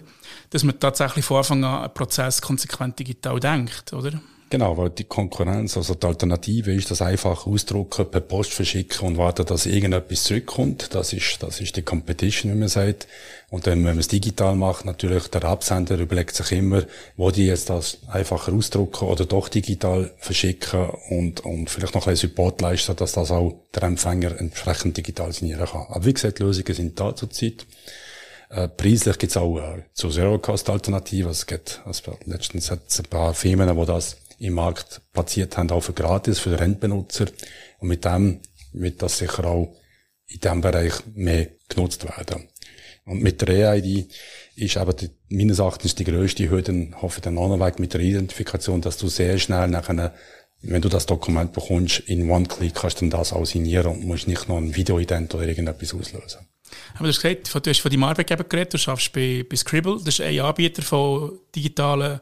Dass 0.51 0.63
man 0.63 0.79
tatsächlich 0.79 1.25
von 1.25 1.39
Anfang 1.39 1.65
an 1.65 1.83
einen 1.83 1.95
Prozess 1.95 2.41
konsequent 2.41 2.99
digital 3.01 3.41
denkt, 3.41 3.93
oder? 3.93 4.13
Genau, 4.57 4.79
weil 4.79 4.89
die 4.89 5.05
Konkurrenz, 5.05 5.77
also 5.77 5.95
die 5.95 6.07
Alternative 6.07 6.73
ist 6.73 6.91
das 6.91 7.03
einfach 7.03 7.47
ausdrucken, 7.47 8.11
per 8.11 8.23
Post 8.23 8.55
verschicken 8.55 9.07
und 9.07 9.19
warten, 9.19 9.45
dass 9.45 9.67
irgendetwas 9.67 10.25
zurückkommt. 10.25 10.95
Das 10.95 11.13
ist, 11.13 11.43
das 11.43 11.61
ist 11.61 11.77
die 11.77 11.83
Competition, 11.83 12.53
wie 12.53 12.57
man 12.57 12.69
sagt. 12.69 13.07
Und 13.51 13.67
dann, 13.67 13.81
wenn 13.81 13.91
man 13.91 13.99
es 13.99 14.09
digital 14.09 14.57
macht, 14.57 14.87
natürlich 14.87 15.29
der 15.29 15.45
Absender 15.45 15.99
überlegt 15.99 16.35
sich 16.35 16.53
immer, 16.53 16.85
wo 17.19 17.31
die 17.31 17.45
jetzt 17.45 17.69
das 17.69 17.99
einfacher 18.09 18.55
ausdrucken 18.55 19.07
oder 19.09 19.27
doch 19.27 19.51
digital 19.51 20.11
verschicken 20.17 20.89
und, 21.11 21.45
und 21.45 21.69
vielleicht 21.69 21.95
noch 21.95 22.07
ein 22.07 22.17
Support 22.17 22.63
leisten, 22.63 22.97
dass 22.97 23.13
das 23.13 23.31
auch 23.31 23.61
der 23.75 23.83
Empfänger 23.83 24.41
entsprechend 24.41 24.97
digital 24.97 25.35
signieren 25.35 25.67
kann. 25.67 25.85
Aber 25.91 26.07
wie 26.07 26.15
gesagt, 26.15 26.39
Lösungen 26.39 26.73
sind 26.73 26.99
da 26.99 27.15
zurzeit. 27.15 27.67
Äh, 28.49 28.69
preislich 28.69 29.19
gibt's 29.19 29.37
auch 29.37 29.59
äh, 29.59 29.83
zu 29.93 30.09
Zero-Cost-Alternativen. 30.09 31.31
Es 31.31 31.45
gibt, 31.45 31.83
also 31.85 32.17
letztens 32.25 32.71
hat 32.71 32.81
ein 32.99 33.05
paar 33.11 33.35
Firmen, 33.35 33.77
die 33.77 33.85
das 33.85 34.17
im 34.39 34.55
Markt 34.55 35.03
platziert 35.13 35.57
haben, 35.57 35.71
auch 35.71 35.81
für 35.81 35.93
gratis, 35.93 36.39
für 36.39 36.59
Endbenutzer. 36.59 37.27
Und 37.79 37.89
mit 37.89 38.05
dem 38.05 38.41
wird 38.73 39.03
das 39.03 39.19
sicher 39.19 39.45
auch 39.45 39.75
in 40.29 40.41
diesem 40.41 40.61
Bereich 40.61 40.93
mehr 41.15 41.49
genutzt 41.69 42.05
werden. 42.05 42.49
Und 43.05 43.23
mit 43.23 43.41
der 43.41 43.73
EID 43.73 44.09
ist 44.57 44.77
aber 44.77 44.93
die, 44.93 45.11
meines 45.29 45.61
Erachtens 45.61 45.95
die 45.95 46.05
grösste 46.05 46.51
Hürde, 46.51 46.91
hoffe 47.01 47.21
ich 47.25 47.31
noch 47.31 47.61
weg 47.61 47.79
mit 47.79 47.95
der 47.95 48.01
Identifikation, 48.01 48.81
dass 48.81 48.99
du 48.99 49.09
sehr 49.09 49.39
schnell 49.39 49.69
nachher, 49.69 50.13
wenn 50.63 50.83
du 50.83 50.89
das 50.89 51.07
Dokument 51.07 51.53
bekommst, 51.53 52.01
in 52.01 52.29
One-Click 52.29 52.75
kannst 52.75 53.01
du 53.01 53.09
das 53.09 53.33
auch 53.33 53.45
signieren 53.45 53.93
und 53.93 54.05
musst 54.05 54.27
nicht 54.27 54.49
noch 54.49 54.57
ein 54.57 54.75
Videoident 54.75 55.35
oder 55.35 55.47
irgendetwas 55.47 55.95
auslösen. 55.95 56.41
Aber 56.95 57.05
du 57.05 57.09
hast 57.09 57.23
gesagt, 57.23 57.67
du 57.67 57.71
hast 57.71 57.81
von 57.81 57.91
deinem 57.91 58.05
Arbeitgeber 58.05 58.43
geredet, 58.43 58.75
du 58.75 58.91
arbeitest 58.91 59.13
bei, 59.13 59.47
bei 59.49 59.57
Scribble, 59.57 59.99
das 60.05 60.19
ist 60.19 60.21
ein 60.23 60.41
Anbieter 60.41 60.83
von 60.83 61.39
digitalen 61.55 62.21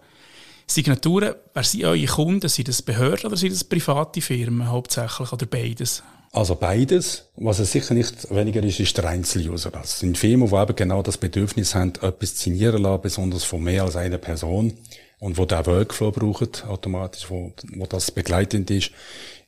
Signaturen. 0.66 1.34
Wer 1.52 1.62
sind 1.62 1.84
eure 1.84 2.06
Kunden? 2.06 2.48
Sind 2.48 2.68
das 2.68 2.82
Behörden 2.82 3.26
oder 3.26 3.36
sind 3.36 3.52
das 3.52 3.64
private 3.64 4.20
Firmen 4.20 4.70
hauptsächlich 4.70 5.32
oder 5.32 5.46
beides? 5.46 6.02
Also 6.32 6.56
beides. 6.56 7.28
Was 7.36 7.60
es 7.60 7.70
sicher 7.70 7.94
nicht 7.94 8.28
weniger 8.34 8.62
ist, 8.62 8.80
ist 8.80 8.96
der 8.98 9.06
Einzeluser. 9.08 9.70
Das 9.70 10.00
sind 10.00 10.18
Firmen, 10.18 10.48
die 10.48 10.54
eben 10.54 10.74
genau 10.74 11.02
das 11.02 11.16
Bedürfnis 11.16 11.74
haben, 11.76 11.92
etwas 12.00 12.34
zu 12.34 12.44
signieren 12.44 12.82
lassen, 12.82 13.02
besonders 13.02 13.44
von 13.44 13.62
mehr 13.62 13.84
als 13.84 13.94
einer 13.94 14.18
Person. 14.18 14.72
Und 15.20 15.38
wo 15.38 15.44
der 15.44 15.64
Workflow 15.64 16.10
braucht, 16.10 16.64
automatisch, 16.66 17.30
wo, 17.30 17.52
wo 17.76 17.86
das 17.86 18.10
begleitend 18.10 18.70
ist. 18.70 18.90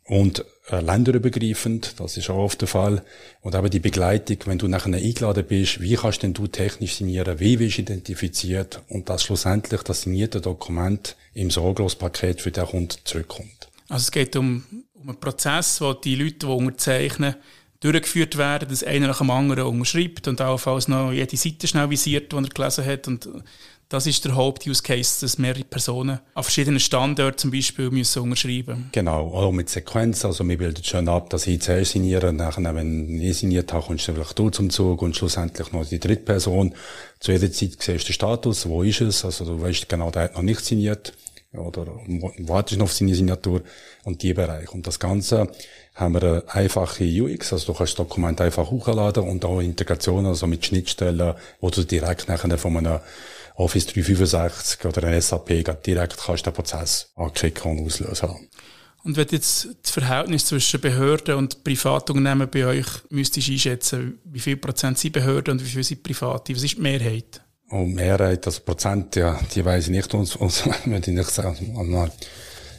Und 0.05 0.45
länderübergreifend, 0.69 2.01
das 2.01 2.17
ist 2.17 2.29
auch 2.31 2.39
oft 2.39 2.61
der 2.61 2.69
Fall. 2.69 3.05
Und 3.41 3.55
eben 3.55 3.71
die 3.71 3.81
Begleitung, 3.81 4.39
wenn 4.47 4.59
du 4.59 4.69
nachher 4.69 4.95
eingeladen 4.95 5.45
bist, 5.47 5.81
wie 5.81 5.95
kannst 5.95 6.23
denn 6.23 6.35
du 6.35 6.47
technisch 6.47 6.97
signieren, 6.97 7.39
wie 7.39 7.59
wirst 7.59 7.79
identifiziert 7.79 8.83
und 8.89 9.09
dass 9.09 9.23
schlussendlich 9.23 9.83
das 9.83 10.03
signierte 10.03 10.41
Dokument 10.41 11.17
im 11.35 11.51
Sorglospaket 11.51 12.41
für 12.41 12.51
den 12.51 12.67
Kunden 12.67 12.97
zurückkommt. 13.05 13.69
Also 13.89 14.05
es 14.05 14.11
geht 14.11 14.35
um 14.35 14.65
um 15.07 15.11
einen 15.11 15.21
Prozess, 15.21 15.81
wo 15.81 15.93
die 15.93 16.17
Leute, 16.17 16.39
die 16.41 16.47
unterzeichnen, 16.47 17.37
durchgeführt 17.81 18.37
werden, 18.37 18.69
dass 18.69 18.83
einer 18.83 19.07
nach 19.07 19.19
dem 19.19 19.31
anderen 19.31 19.65
unterschreibt 19.65 20.27
und 20.27 20.41
allenfalls 20.41 20.89
noch 20.89 21.13
jede 21.13 21.37
Seite 21.37 21.69
schnell 21.69 21.89
visiert, 21.91 22.33
die 22.33 22.37
er 22.37 22.43
gelesen 22.43 22.85
hat. 22.85 23.07
Und 23.07 23.29
das 23.89 24.07
ist 24.07 24.25
der 24.25 24.35
Haupt-Use-Case, 24.35 25.21
dass 25.21 25.39
mehrere 25.39 25.63
Personen 25.63 26.19
an 26.35 26.43
verschiedenen 26.43 26.81
Standorten 26.81 27.39
zum 27.39 27.51
Beispiel 27.53 27.91
müssen 27.91 28.23
unterschreiben 28.23 28.89
Genau, 28.93 29.29
auch 29.29 29.53
mit 29.53 29.69
Sequenz. 29.69 30.25
Also 30.25 30.47
wir 30.49 30.59
bilden 30.59 30.83
schon 30.83 31.09
ab, 31.09 31.31
dass 31.31 31.47
ich 31.47 31.63
zuerst 31.63 31.93
signiere, 31.93 32.33
nachher, 32.33 32.75
wenn 32.75 33.21
ich 33.21 33.39
signiert 33.39 33.73
habe, 33.73 33.87
kommst 33.87 34.09
du 34.09 34.15
vielleicht 34.15 34.39
du 34.39 34.51
zum 34.51 34.71
Zug 34.71 35.03
und 35.03 35.17
schlussendlich 35.17 35.71
noch 35.73 35.87
die 35.87 36.01
dritte 36.01 36.25
Person. 36.25 36.75
Zu 37.21 37.33
jeder 37.33 37.53
Zeit 37.53 37.77
siehst 37.81 37.89
du 37.89 37.93
den 37.93 38.13
Status, 38.13 38.69
wo 38.69 38.83
ist 38.83 39.01
es, 39.01 39.25
also 39.25 39.45
du 39.45 39.61
weißt 39.61 39.89
genau, 39.89 40.11
der 40.11 40.23
hat 40.23 40.35
noch 40.35 40.43
nicht 40.43 40.65
signiert. 40.65 41.13
Oder 41.53 41.87
wartest 42.41 42.79
noch 42.79 42.85
auf 42.85 42.93
seine 42.93 43.15
Signatur. 43.15 43.63
Und 44.05 44.23
die 44.23 44.35
Bereich. 44.35 44.73
Und 44.73 44.87
das 44.87 44.99
Ganze 44.99 45.49
haben 45.95 46.15
wir 46.15 46.23
eine 46.23 46.43
einfache 46.49 47.05
UX, 47.05 47.53
also 47.53 47.73
du 47.73 47.79
kannst 47.79 47.93
das 47.93 48.07
Dokument 48.07 48.41
einfach 48.41 48.71
hochladen 48.71 49.27
und 49.27 49.45
auch 49.45 49.61
Integration, 49.61 50.27
also 50.27 50.47
mit 50.47 50.67
Schnittstellen, 50.67 51.35
wo 51.61 51.71
du 51.71 51.85
direkt 51.85 52.29
nachher 52.29 52.59
von 52.59 52.77
einem 52.77 53.01
Office 53.57 53.87
365 53.87 54.85
oder 54.85 55.05
einem 55.05 55.21
SAP 55.21 55.83
direkt 55.85 56.17
kannst 56.19 56.47
den 56.47 56.53
Prozess 56.53 57.11
anklicken 57.17 57.79
und 57.79 57.87
auslösen. 57.87 58.49
Und 59.03 59.17
wenn 59.17 59.29
jetzt 59.31 59.69
das 59.83 59.93
Verhältnis 59.93 60.47
zwischen 60.47 60.81
Behörden 60.81 61.37
und 61.37 61.63
Privatunternehmen 61.63 62.51
bei 62.51 62.67
euch 62.67 62.87
müsstest 63.09 63.49
einschätzen, 63.49 64.19
wie 64.25 64.41
viel 64.41 64.57
Prozent 64.57 64.99
sind 64.99 65.13
Behörden 65.13 65.53
und 65.53 65.65
wie 65.65 65.71
viel 65.71 65.85
sind 65.85 66.03
Private? 66.03 66.55
Was 66.55 66.65
ist 66.65 66.77
die 66.77 66.81
Mehrheit? 66.81 67.41
Und 67.69 67.79
oh, 67.79 67.85
Mehrheit, 67.85 68.47
also 68.47 68.61
Prozent, 68.63 69.17
ja, 69.17 69.39
die 69.55 69.65
weiß 69.65 69.85
ich 69.85 69.91
nicht, 69.91 70.13
uns, 70.15 70.37
uns, 70.37 70.67
würde 70.67 71.11
ich 71.11 71.17
nicht 71.17 71.31
sagen. 71.31 71.77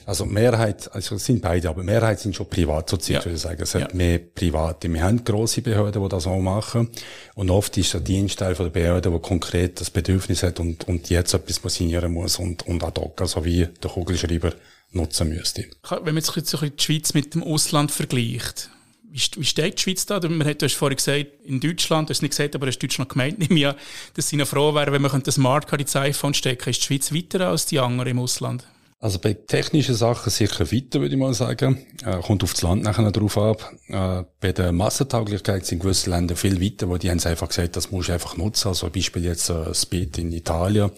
Also 0.07 0.25
Mehrheit, 0.25 0.89
also 0.93 1.15
es 1.15 1.25
sind 1.25 1.41
beide, 1.41 1.67
aber 1.67 1.83
Mehrheit 1.83 2.21
sind 2.21 2.33
schon 2.33 2.47
privat 2.47 2.89
zurzeit, 2.89 3.15
ja. 3.17 3.25
würde 3.25 3.35
ich 3.35 3.41
sagen. 3.41 3.61
Es 3.61 3.71
sind 3.71 3.81
ja. 3.81 3.93
mehr 3.93 4.19
Private. 4.19 4.91
Wir 4.91 5.03
haben 5.03 5.21
grosse 5.21 5.61
Behörden, 5.61 6.01
die 6.01 6.07
das 6.07 6.25
auch 6.25 6.39
machen. 6.39 6.89
Und 7.35 7.49
oft 7.49 7.77
ist 7.77 7.93
der 7.93 7.99
Dienstteil 7.99 8.55
von 8.55 8.67
der 8.67 8.71
Behörde, 8.71 9.11
der 9.11 9.19
konkret 9.19 9.81
das 9.81 9.89
Bedürfnis 9.89 10.43
hat 10.43 10.61
und, 10.61 10.87
und 10.87 11.09
jetzt 11.09 11.33
etwas 11.33 11.61
signieren 11.73 12.13
muss 12.13 12.39
und, 12.39 12.65
und 12.65 12.85
ad 12.85 13.01
hoc, 13.01 13.19
also 13.19 13.43
wie 13.43 13.67
der 13.83 13.91
Kugelschreiber 13.91 14.53
nutzen 14.91 15.27
müsste. 15.27 15.65
Wenn 15.89 16.15
man 16.15 16.23
jetzt 16.23 16.47
so 16.47 16.57
die 16.57 16.71
Schweiz 16.81 17.13
mit 17.13 17.35
dem 17.35 17.43
Ausland 17.43 17.91
vergleicht, 17.91 18.69
wie, 19.11 19.43
steht 19.43 19.77
die 19.77 19.81
Schweiz 19.81 20.05
da? 20.05 20.21
Man 20.21 20.47
hat, 20.47 20.61
du 20.61 20.67
hast 20.67 20.75
vorhin 20.75 20.95
gesagt, 20.95 21.25
in 21.43 21.59
Deutschland, 21.59 22.07
du 22.07 22.13
hast 22.13 22.21
nicht 22.21 22.31
gesagt, 22.31 22.55
aber 22.55 22.67
hast 22.67 22.79
Deutschland 22.79 23.09
gemeint, 23.09 23.39
nicht 23.39 23.51
mehr, 23.51 23.75
dass 24.13 24.29
sie 24.29 24.37
noch 24.37 24.47
froh 24.47 24.73
wären, 24.73 24.93
wenn 24.93 25.01
man 25.01 25.11
eine 25.11 25.29
Smartcard 25.29 25.81
ins 25.81 25.97
iPhone 25.97 26.33
stecken 26.33 26.69
Ist 26.69 26.79
die 26.79 26.85
Schweiz 26.85 27.13
weiter 27.13 27.49
als 27.49 27.65
die 27.65 27.79
anderen 27.79 28.11
im 28.11 28.19
Ausland? 28.19 28.63
Also 28.99 29.19
bei 29.19 29.33
technischen 29.33 29.93
Sachen 29.93 30.31
sicher 30.31 30.71
weiter, 30.71 31.01
würde 31.01 31.13
ich 31.13 31.19
mal 31.19 31.33
sagen. 31.33 31.85
Äh, 32.03 32.19
kommt 32.21 32.41
das 32.41 32.61
Land 32.63 32.81
nachher 32.81 33.11
drauf 33.11 33.37
ab. 33.37 33.71
Äh, 33.89 34.23
bei 34.39 34.51
der 34.51 34.71
Massentauglichkeit 34.71 35.67
sind 35.67 35.79
gewisse 35.79 36.09
Länder 36.09 36.35
viel 36.35 36.59
weiter, 36.59 36.89
wo 36.89 36.97
die 36.97 37.11
haben 37.11 37.23
einfach 37.23 37.49
gesagt, 37.49 37.75
das 37.75 37.91
muss 37.91 38.07
ich 38.07 38.13
einfach 38.13 38.37
nutzen. 38.37 38.69
Also 38.69 38.89
Beispiel 38.89 39.23
jetzt 39.23 39.49
äh, 39.49 39.71
Speed 39.73 40.17
in 40.17 40.31
Italien. 40.31 40.89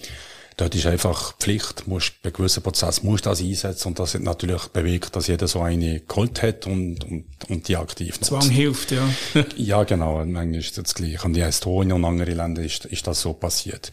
Dort 0.60 0.76
ist 0.76 0.88
einfach 0.88 1.38
Pflicht, 1.38 1.88
musst, 1.88 2.22
bei 2.22 2.32
gewissen 2.32 2.62
Prozess 2.62 3.02
musst 3.02 3.26
du 3.26 3.30
das 3.30 3.40
einsetzen 3.40 3.88
und 3.88 4.00
das 4.00 4.14
hat 4.14 4.24
natürlich 4.24 4.64
bewegt, 4.64 5.16
dass 5.16 5.28
jeder 5.28 5.48
so 5.48 5.62
eine 5.62 6.02
geholt 6.02 6.44
hat 6.44 6.68
und, 6.68 7.06
und, 7.06 7.24
und 7.48 7.70
die 7.70 7.78
aktiv 7.78 8.16
nutzt. 8.16 8.26
Zwang 8.26 8.50
hilft, 8.50 8.92
ja. 8.92 9.08
ja, 9.56 9.86
genau, 9.86 10.18
manchmal 10.26 10.56
ist 10.56 10.78
das 10.78 10.94
gleich. 10.94 11.24
Und 11.24 11.38
in 11.38 11.44
Estonia 11.44 11.96
und 11.96 12.04
anderen 12.04 12.36
Ländern 12.36 12.66
ist, 12.66 12.84
ist 12.84 13.08
das 13.08 13.22
so 13.22 13.32
passiert. 13.32 13.92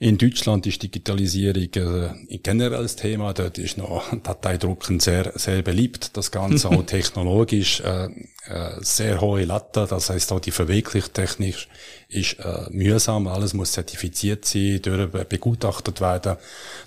In 0.00 0.18
Deutschland 0.18 0.66
ist 0.66 0.82
Digitalisierung 0.82 1.72
äh, 1.76 2.08
ein 2.30 2.42
generelles 2.42 2.96
Thema, 2.96 3.32
dort 3.32 3.56
ist 3.56 3.78
noch 3.78 4.04
Dateidrucken 4.22 5.00
sehr, 5.00 5.32
sehr 5.36 5.62
beliebt, 5.62 6.14
das 6.18 6.30
Ganze 6.30 6.68
auch 6.70 6.82
technologisch, 6.84 7.80
äh, 7.80 8.10
äh, 8.48 8.72
sehr 8.80 9.22
hohe 9.22 9.46
Latte, 9.46 9.86
das 9.88 10.10
heißt 10.10 10.30
auch 10.32 10.40
die 10.40 10.50
Verwirklichungstechnik 10.50 11.68
ist 12.12 12.38
äh, 12.40 12.66
mühsam, 12.70 13.26
alles 13.26 13.54
muss 13.54 13.72
zertifiziert 13.72 14.44
sein, 14.44 14.80
durch 14.82 15.10
begutachtet 15.24 16.00
werden. 16.00 16.36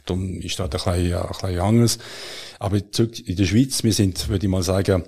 Darum 0.06 0.40
ist 0.42 0.60
das 0.60 0.66
ein 0.66 0.70
bisschen, 0.70 1.14
ein 1.14 1.28
bisschen 1.28 1.60
anders. 1.60 1.98
Aber 2.60 2.78
in 2.78 3.36
der 3.36 3.46
Schweiz, 3.46 3.84
wir 3.84 3.94
sind, 3.94 4.30
würde 4.30 4.46
ich 4.46 4.52
mal 4.52 4.64
sagen, 4.64 5.04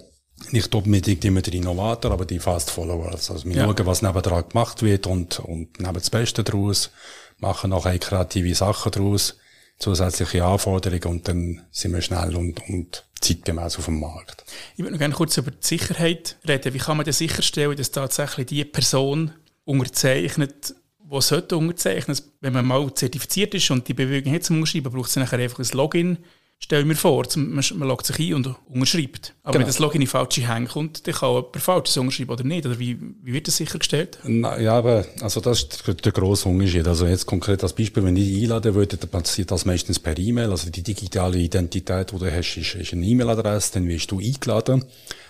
nicht 0.51 0.73
unbedingt 0.73 1.25
immer 1.25 1.41
der 1.41 1.53
Innovator, 1.53 2.11
aber 2.11 2.25
die 2.25 2.39
Fast 2.39 2.69
Followers. 2.69 3.31
Also 3.31 3.45
wir 3.45 3.55
ja. 3.55 3.65
schauen, 3.65 3.85
was 3.85 4.01
nebendran 4.01 4.47
gemacht 4.49 4.83
wird 4.83 5.07
und, 5.07 5.39
und 5.39 5.79
nehmen 5.79 5.93
das 5.93 6.09
Beste 6.09 6.43
daraus, 6.43 6.91
machen 7.39 7.73
auch 7.73 7.85
kreative 7.99 8.53
Sachen 8.55 8.91
daraus, 8.91 9.37
zusätzliche 9.79 10.43
Anforderungen 10.43 11.03
und 11.05 11.27
dann 11.27 11.61
sind 11.71 11.93
wir 11.93 12.01
schnell 12.01 12.35
und, 12.35 12.67
und 12.69 13.05
zeitgemäß 13.19 13.77
auf 13.77 13.85
dem 13.85 13.99
Markt. 13.99 14.45
Ich 14.75 14.79
würde 14.79 14.91
noch 14.91 14.99
gerne 14.99 15.13
kurz 15.13 15.37
über 15.37 15.51
die 15.51 15.57
Sicherheit 15.59 16.37
reden. 16.47 16.73
Wie 16.73 16.79
kann 16.79 16.97
man 16.97 17.03
denn 17.03 17.13
sicherstellen, 17.13 17.75
dass 17.75 17.91
tatsächlich 17.91 18.47
die 18.47 18.65
Person 18.65 19.33
unterzeichnet, 19.67 20.75
die 20.99 21.21
sollte 21.21 21.57
unterzeichnen. 21.57 22.17
Wenn 22.41 22.53
man 22.53 22.65
mal 22.65 22.93
zertifiziert 22.93 23.53
ist 23.53 23.69
und 23.69 23.87
die 23.87 23.93
Bewegung 23.93 24.33
hat 24.33 24.43
zum 24.43 24.57
Unterschreiben, 24.57 24.91
braucht 24.91 25.09
es 25.09 25.15
nachher 25.17 25.39
einfach 25.39 25.59
ein 25.59 25.77
Login. 25.77 26.17
Stell 26.59 26.85
mir 26.85 26.95
vor, 26.95 27.23
man, 27.35 27.63
man 27.75 27.87
loggt 27.87 28.07
sich 28.07 28.19
ein 28.19 28.33
und 28.33 28.55
unterschreibt. 28.67 29.35
Aber 29.43 29.53
genau. 29.53 29.61
wenn 29.61 29.67
das 29.67 29.77
Login 29.77 30.01
in 30.01 30.07
falsche 30.07 30.47
Hände 30.47 30.71
kommt, 30.71 31.05
dann 31.05 31.13
kann 31.13 31.29
jemand 31.29 31.57
Falsches 31.57 31.97
unterschreiben 31.97 32.31
oder 32.31 32.43
nicht. 32.43 32.65
Oder 32.65 32.79
wie, 32.79 32.97
wie 33.21 33.33
wird 33.33 33.47
das 33.47 33.57
sichergestellt? 33.57 34.17
Na, 34.23 34.59
ja, 34.59 34.73
aber 34.73 35.05
also 35.21 35.39
das 35.39 35.59
ist 35.59 35.85
der, 35.85 35.93
der 35.93 36.11
grosse 36.11 36.49
Unterschied. 36.49 36.87
Also 36.87 37.05
jetzt 37.05 37.27
konkret 37.27 37.61
als 37.61 37.73
Beispiel, 37.73 38.03
wenn 38.03 38.15
ich 38.15 38.41
einladen 38.41 38.73
würde, 38.73 38.97
dann 38.97 39.09
passiert 39.09 39.51
das 39.51 39.65
meistens 39.65 39.99
per 39.99 40.17
E-Mail. 40.17 40.49
Also 40.49 40.71
die 40.71 40.81
digitale 40.81 41.37
Identität, 41.37 42.11
die 42.11 42.17
du 42.17 42.25
hast, 42.25 42.57
ist, 42.57 42.73
ist 42.73 42.93
eine 42.93 43.05
E-Mail-Adresse, 43.05 43.73
dann 43.73 43.87
wirst 43.87 44.09
du 44.09 44.19
eingeladen. 44.19 44.83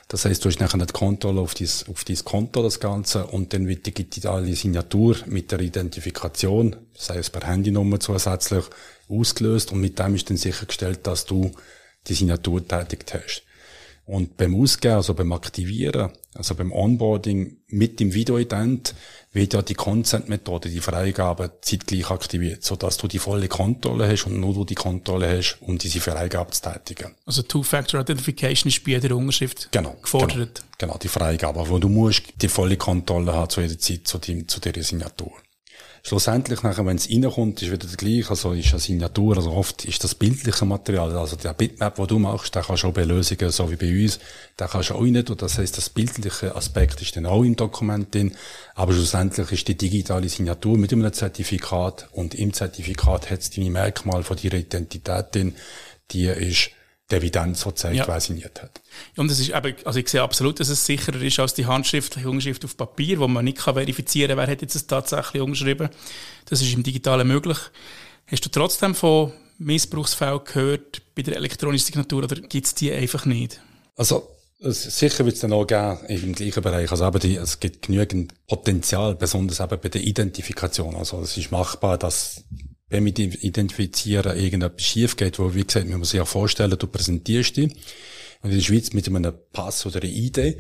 Das 0.08 0.24
heißt, 0.24 0.44
du 0.44 0.50
hast 0.50 0.62
nachher 0.62 0.78
die 0.78 0.94
Kontrolle 0.94 1.42
auf 1.42 1.54
dein, 1.54 1.68
auf 1.90 2.06
dein 2.06 2.24
Konto, 2.24 2.64
das 2.64 2.80
Ganze, 2.80 3.28
und 3.28 3.54
dann 3.54 3.68
wird 3.68 3.86
die 3.86 3.94
digitale 3.94 4.56
Signatur 4.56 5.18
mit 5.26 5.52
der 5.52 5.60
Identifikation, 5.60 6.78
sei 6.96 7.18
es 7.18 7.30
per 7.30 7.46
Handynummer 7.46 8.00
zusätzlich, 8.00 8.64
ausgelöst 9.10 9.72
und 9.72 9.82
mit 9.82 10.00
dem 10.00 10.16
ist 10.16 10.30
dann 10.30 10.38
sichergestellt, 10.38 11.06
dass 11.08 11.26
du 11.26 11.52
die 12.08 12.14
Signatur 12.14 12.66
tätigt 12.66 13.14
hast. 13.14 13.44
Und 14.06 14.38
beim 14.38 14.56
Ausgehen, 14.56 14.96
also 14.96 15.14
beim 15.14 15.34
Aktivieren, 15.34 16.12
also 16.38 16.56
beim 16.56 16.72
Onboarding 16.72 17.58
mit 17.68 18.00
dem 18.00 18.14
Videoident, 18.14 18.94
wird 19.34 19.54
ja 19.54 19.62
die 19.62 19.76
Consent-Methode, 19.76 20.70
die 20.70 20.80
Freigabe, 20.80 21.52
zeitgleich 21.62 22.10
aktiviert, 22.10 22.64
sodass 22.64 22.98
du 22.98 23.08
die 23.08 23.20
volle 23.20 23.48
Kontrolle 23.48 24.10
hast 24.10 24.26
und 24.26 24.40
nur 24.40 24.54
du 24.54 24.66
die 24.66 24.76
Kontrolle 24.76 25.38
hast, 25.38 25.58
um 25.62 25.78
diese 25.78 26.00
Freigabe 26.00 26.52
zu 26.52 26.62
tätigen. 26.62 27.16
Also 27.26 27.44
Two-Factor-Authentification 27.44 28.70
ist 28.70 28.84
bei 28.84 28.92
jeder 28.92 29.16
Unterschrift 29.16 29.70
genau, 29.72 29.96
gefordert. 30.02 30.64
Genau, 30.78 30.94
genau, 30.94 30.98
die 30.98 31.08
Freigabe, 31.08 31.68
wo 31.70 31.78
du 31.78 31.90
musst 31.90 32.24
die 32.42 32.48
volle 32.48 32.78
Kontrolle 32.78 33.34
haben 33.34 33.50
zu 33.50 33.62
jeder 33.62 33.78
Zeit 33.78 34.08
zu, 34.08 34.18
dem, 34.18 34.48
zu 34.48 34.60
dieser 34.60 34.84
Signatur. 34.84 35.32
Schlussendlich, 36.08 36.64
nachher, 36.64 36.86
wenn 36.86 36.96
es 36.96 37.10
reinkommt, 37.10 37.62
ist 37.62 37.70
wieder 37.70 37.86
der 37.86 37.98
gleiche, 37.98 38.30
also 38.30 38.54
ist 38.54 38.72
eine 38.72 38.80
Signatur, 38.80 39.36
also 39.36 39.52
oft 39.52 39.84
ist 39.84 40.02
das 40.06 40.16
bildliche 40.16 40.64
Material, 40.64 41.14
also 41.18 41.36
der 41.36 41.54
Bitmap, 41.54 41.96
den 41.96 42.08
du 42.08 42.18
machst, 42.18 42.56
der 42.56 42.64
kannst 42.64 42.84
du 42.84 42.88
auch 42.88 42.94
bei 42.94 43.04
Lösungen, 43.04 43.50
so 43.50 43.70
wie 43.70 43.76
bei 43.76 43.92
uns, 44.04 44.18
der 44.58 44.70
kannst 44.70 44.92
du 44.92 44.94
auch 44.94 45.02
nicht, 45.02 45.30
und 45.30 45.42
das 45.42 45.58
heißt, 45.58 45.78
das 45.78 45.90
bildliche 45.90 46.56
Aspekt 46.56 47.02
ist 47.02 47.18
dann 47.18 47.26
auch 47.26 47.44
im 47.44 47.58
Dokument 47.58 48.16
drin, 48.16 48.38
aber 48.74 48.94
schlussendlich 48.94 49.52
ist 49.52 49.68
die 49.68 49.76
digitale 49.76 50.30
Signatur 50.30 50.78
mit 50.78 50.94
einem 50.94 51.12
Zertifikat, 51.12 52.08
und 52.14 52.36
im 52.36 52.54
Zertifikat 52.54 53.30
hat 53.30 53.42
es 53.42 53.50
deine 53.50 53.70
Merkmale 53.70 54.24
von 54.24 54.38
deiner 54.38 54.54
Identität 54.62 55.36
drin, 55.36 55.56
die 56.12 56.28
ist 56.28 56.70
die 57.10 57.16
Evidenz, 57.16 57.64
die 57.64 57.74
zeigt, 57.74 57.96
ja. 57.96 58.08
wer 58.08 58.20
signiert 58.20 58.62
hat. 58.62 58.82
Und 59.16 59.32
es 59.32 59.40
ist 59.40 59.50
eben, 59.50 59.76
also 59.86 60.00
ich 60.00 60.10
sehe 60.10 60.22
absolut, 60.22 60.60
dass 60.60 60.70
es 60.70 60.86
sicherer 60.86 61.22
ist 61.22 61.40
als 61.40 61.54
die 61.54 61.66
handschriftliche 61.66 62.30
Unterschrift 62.30 62.66
auf 62.66 62.76
Papier, 62.76 63.20
wo 63.20 63.28
man 63.28 63.46
nicht 63.46 63.60
kann 63.60 63.76
verifizieren 63.76 64.30
kann, 64.30 64.38
wer 64.40 64.52
hat 64.52 64.62
jetzt 64.62 64.76
es 64.76 64.88
tatsächlich 64.88 65.42
umgeschrieben. 65.42 65.90
Das 66.46 66.62
ist 66.62 66.74
im 66.74 66.84
Digitalen 66.84 67.28
möglich. 67.28 67.58
Hast 68.26 68.46
du 68.46 68.50
trotzdem 68.50 68.94
von 68.94 69.32
Missbrauchsfällen 69.58 70.42
gehört 70.44 71.02
bei 71.16 71.22
der 71.22 71.38
elektronischen 71.38 71.86
Signatur 71.86 72.26
oder 72.26 72.36
gibt 72.36 72.68
es 72.68 72.76
die 72.76 72.92
einfach 72.92 73.26
nicht? 73.26 73.62
Also 73.96 74.38
Sicher 74.60 75.24
wird 75.24 75.36
es 75.36 75.42
dann 75.42 75.54
auch 75.54 75.68
geben 75.68 76.00
im 76.08 76.34
gleichen 76.34 76.64
Bereich. 76.64 76.90
Also 76.90 77.06
aber 77.06 77.20
die, 77.20 77.36
es 77.36 77.60
gibt 77.60 77.86
genügend 77.86 78.34
Potenzial, 78.48 79.14
besonders 79.14 79.60
eben 79.60 79.80
bei 79.80 79.90
der 79.90 80.02
Identifikation. 80.02 80.96
Also 80.96 81.22
es 81.22 81.38
ist 81.38 81.52
machbar, 81.52 82.00
dass 82.00 82.44
wenn 82.90 83.06
wir 83.06 83.18
identifizieren, 83.18 84.38
irgendetwas 84.38 84.84
schief 84.84 85.16
geht, 85.16 85.40
wo, 85.40 85.54
wie 85.54 85.66
gesagt, 85.66 85.90
man 85.90 86.00
muss 86.00 86.12
sich 86.12 86.18
ja 86.18 86.26
vorstellen, 86.26 86.78
du 86.78 86.88
präsentierst 86.88 87.58
dich. 87.58 87.74
Und 88.42 88.52
in 88.52 88.58
der 88.58 88.64
Schweiz 88.64 88.94
mit 88.94 89.08
einem 89.08 89.34
Pass 89.52 89.86
oder 89.86 90.02
einer 90.02 90.12
Idee, 90.12 90.58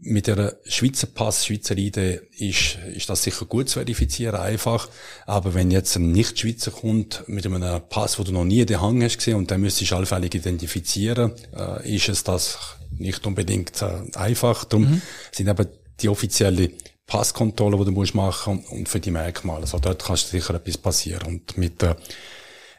mit 0.00 0.28
einer 0.28 0.54
Schweizer 0.64 1.08
Pass, 1.08 1.44
Schweizer 1.44 1.76
ID 1.76 1.96
ist, 2.38 2.78
ist 2.94 3.10
das 3.10 3.24
sicher 3.24 3.46
gut 3.46 3.68
zu 3.68 3.80
verifizieren, 3.80 4.36
einfach. 4.36 4.88
Aber 5.26 5.54
wenn 5.54 5.70
jetzt 5.70 5.96
ein 5.96 6.12
Nicht-Schweizer 6.12 6.70
kommt 6.70 7.24
mit 7.26 7.44
einem 7.44 7.82
Pass, 7.88 8.18
wo 8.18 8.22
du 8.22 8.32
noch 8.32 8.44
nie 8.44 8.64
den 8.64 8.80
Hang 8.80 9.02
hast 9.02 9.18
gesehen 9.18 9.36
und 9.36 9.50
dann 9.50 9.60
müsstest 9.60 9.90
du 9.90 9.96
allfällig 9.96 10.34
identifizieren, 10.36 11.32
äh, 11.54 11.96
ist 11.96 12.08
es 12.08 12.22
das 12.22 12.58
nicht 12.96 13.26
unbedingt 13.26 13.82
äh, 13.82 14.16
einfach. 14.16 14.64
Darum 14.64 14.88
mhm. 14.88 15.02
sind 15.32 15.48
aber 15.48 15.66
die 16.00 16.08
offizielle 16.08 16.70
Passkontrolle, 17.08 17.76
die 17.78 17.86
du 17.86 17.90
musst 17.90 18.14
machen 18.14 18.64
und 18.70 18.88
für 18.88 19.00
die 19.00 19.10
Merkmale. 19.10 19.62
Also 19.62 19.80
dort 19.80 20.04
kann 20.04 20.16
sicher 20.16 20.54
etwas 20.54 20.78
passieren. 20.78 21.26
Und 21.26 21.58
mit 21.58 21.82
der, 21.82 21.96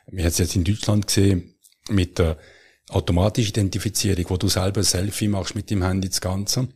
wir 0.08 0.24
haben 0.24 0.30
es 0.30 0.38
jetzt 0.38 0.56
in 0.56 0.64
Deutschland 0.64 1.08
gesehen, 1.08 1.56
mit 1.90 2.18
der 2.18 2.38
automatischen 2.90 3.50
Identifizierung, 3.50 4.26
wo 4.30 4.38
du 4.38 4.48
selber 4.48 4.80
ein 4.80 4.86
Selfie 4.86 5.28
machst 5.28 5.56
mit 5.56 5.70
dem 5.70 5.84
Handy, 5.84 6.08
das 6.08 6.22
Ganze 6.22 6.70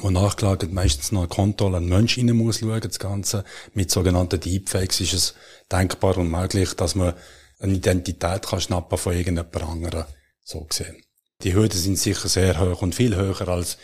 wo 0.00 0.10
nachgelagert 0.10 0.72
meistens 0.72 1.12
noch 1.12 1.22
ein 1.22 1.28
Kontrolle 1.28 1.76
ein 1.78 1.88
Mensch 1.88 2.18
rein 2.18 2.30
muss 2.32 2.60
schauen, 2.60 2.80
das 2.80 2.98
Ganze. 2.98 3.44
Mit 3.74 3.90
sogenannten 3.90 4.40
Deepfakes 4.40 5.00
ist 5.00 5.12
es 5.12 5.34
denkbar 5.70 6.18
und 6.18 6.30
möglich, 6.30 6.74
dass 6.74 6.94
man 6.94 7.14
eine 7.60 7.74
Identität 7.74 8.46
kann 8.46 8.60
schnappen 8.60 8.98
von 8.98 9.12
irgendjemand 9.12 9.56
anderem, 9.62 10.04
so 10.42 10.64
gesehen. 10.64 10.96
Die 11.42 11.54
Hürden 11.54 11.78
sind 11.78 11.98
sicher 11.98 12.28
sehr 12.28 12.60
hoch 12.60 12.82
und 12.82 12.94
viel 12.94 13.14
höher 13.14 13.48
als, 13.48 13.78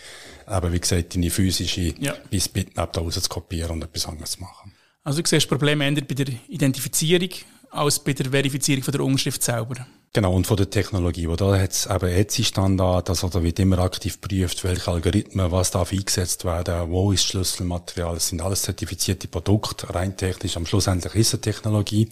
eben, 0.50 0.72
wie 0.72 0.80
gesagt, 0.80 1.14
deine 1.14 1.30
physische 1.30 1.94
ja. 1.98 2.14
bis 2.30 2.48
Bitmap 2.48 2.92
da 2.92 3.00
raus 3.00 3.14
zu 3.14 3.28
kopieren 3.28 3.72
und 3.72 3.84
etwas 3.84 4.06
anderes 4.06 4.32
zu 4.32 4.40
machen. 4.40 4.72
Also 5.04 5.22
du 5.22 5.28
siehst, 5.28 5.44
das 5.44 5.48
Problem 5.48 5.80
endet 5.80 6.08
bei 6.08 6.14
der 6.14 6.28
Identifizierung 6.48 7.30
als 7.70 7.98
bei 8.00 8.12
der 8.12 8.30
Verifizierung 8.30 8.82
von 8.82 8.92
der 8.92 9.00
Unterschrift 9.02 9.42
selber. 9.42 9.86
Genau, 10.12 10.34
und 10.34 10.44
von 10.44 10.56
der 10.56 10.68
Technologie. 10.68 11.28
Wo 11.28 11.36
da 11.36 11.56
hat 11.56 11.70
es 11.70 11.86
eben 11.86 12.08
ETSI-Standard, 12.08 13.08
also 13.08 13.28
da 13.28 13.42
wird 13.44 13.60
immer 13.60 13.78
aktiv 13.78 14.20
geprüft, 14.20 14.64
welche 14.64 14.90
Algorithmen, 14.90 15.52
was 15.52 15.70
darf 15.70 15.92
eingesetzt 15.92 16.44
werden, 16.44 16.90
wo 16.90 17.12
ist 17.12 17.26
Schlüsselmaterial. 17.26 18.16
Es 18.16 18.28
sind 18.28 18.42
alles 18.42 18.62
zertifizierte 18.62 19.28
Produkte, 19.28 19.94
rein 19.94 20.16
technisch. 20.16 20.56
Am 20.56 20.66
Schluss 20.66 20.88
endlich 20.88 21.14
ist 21.14 21.32
eine 21.32 21.42
Technologie, 21.42 22.08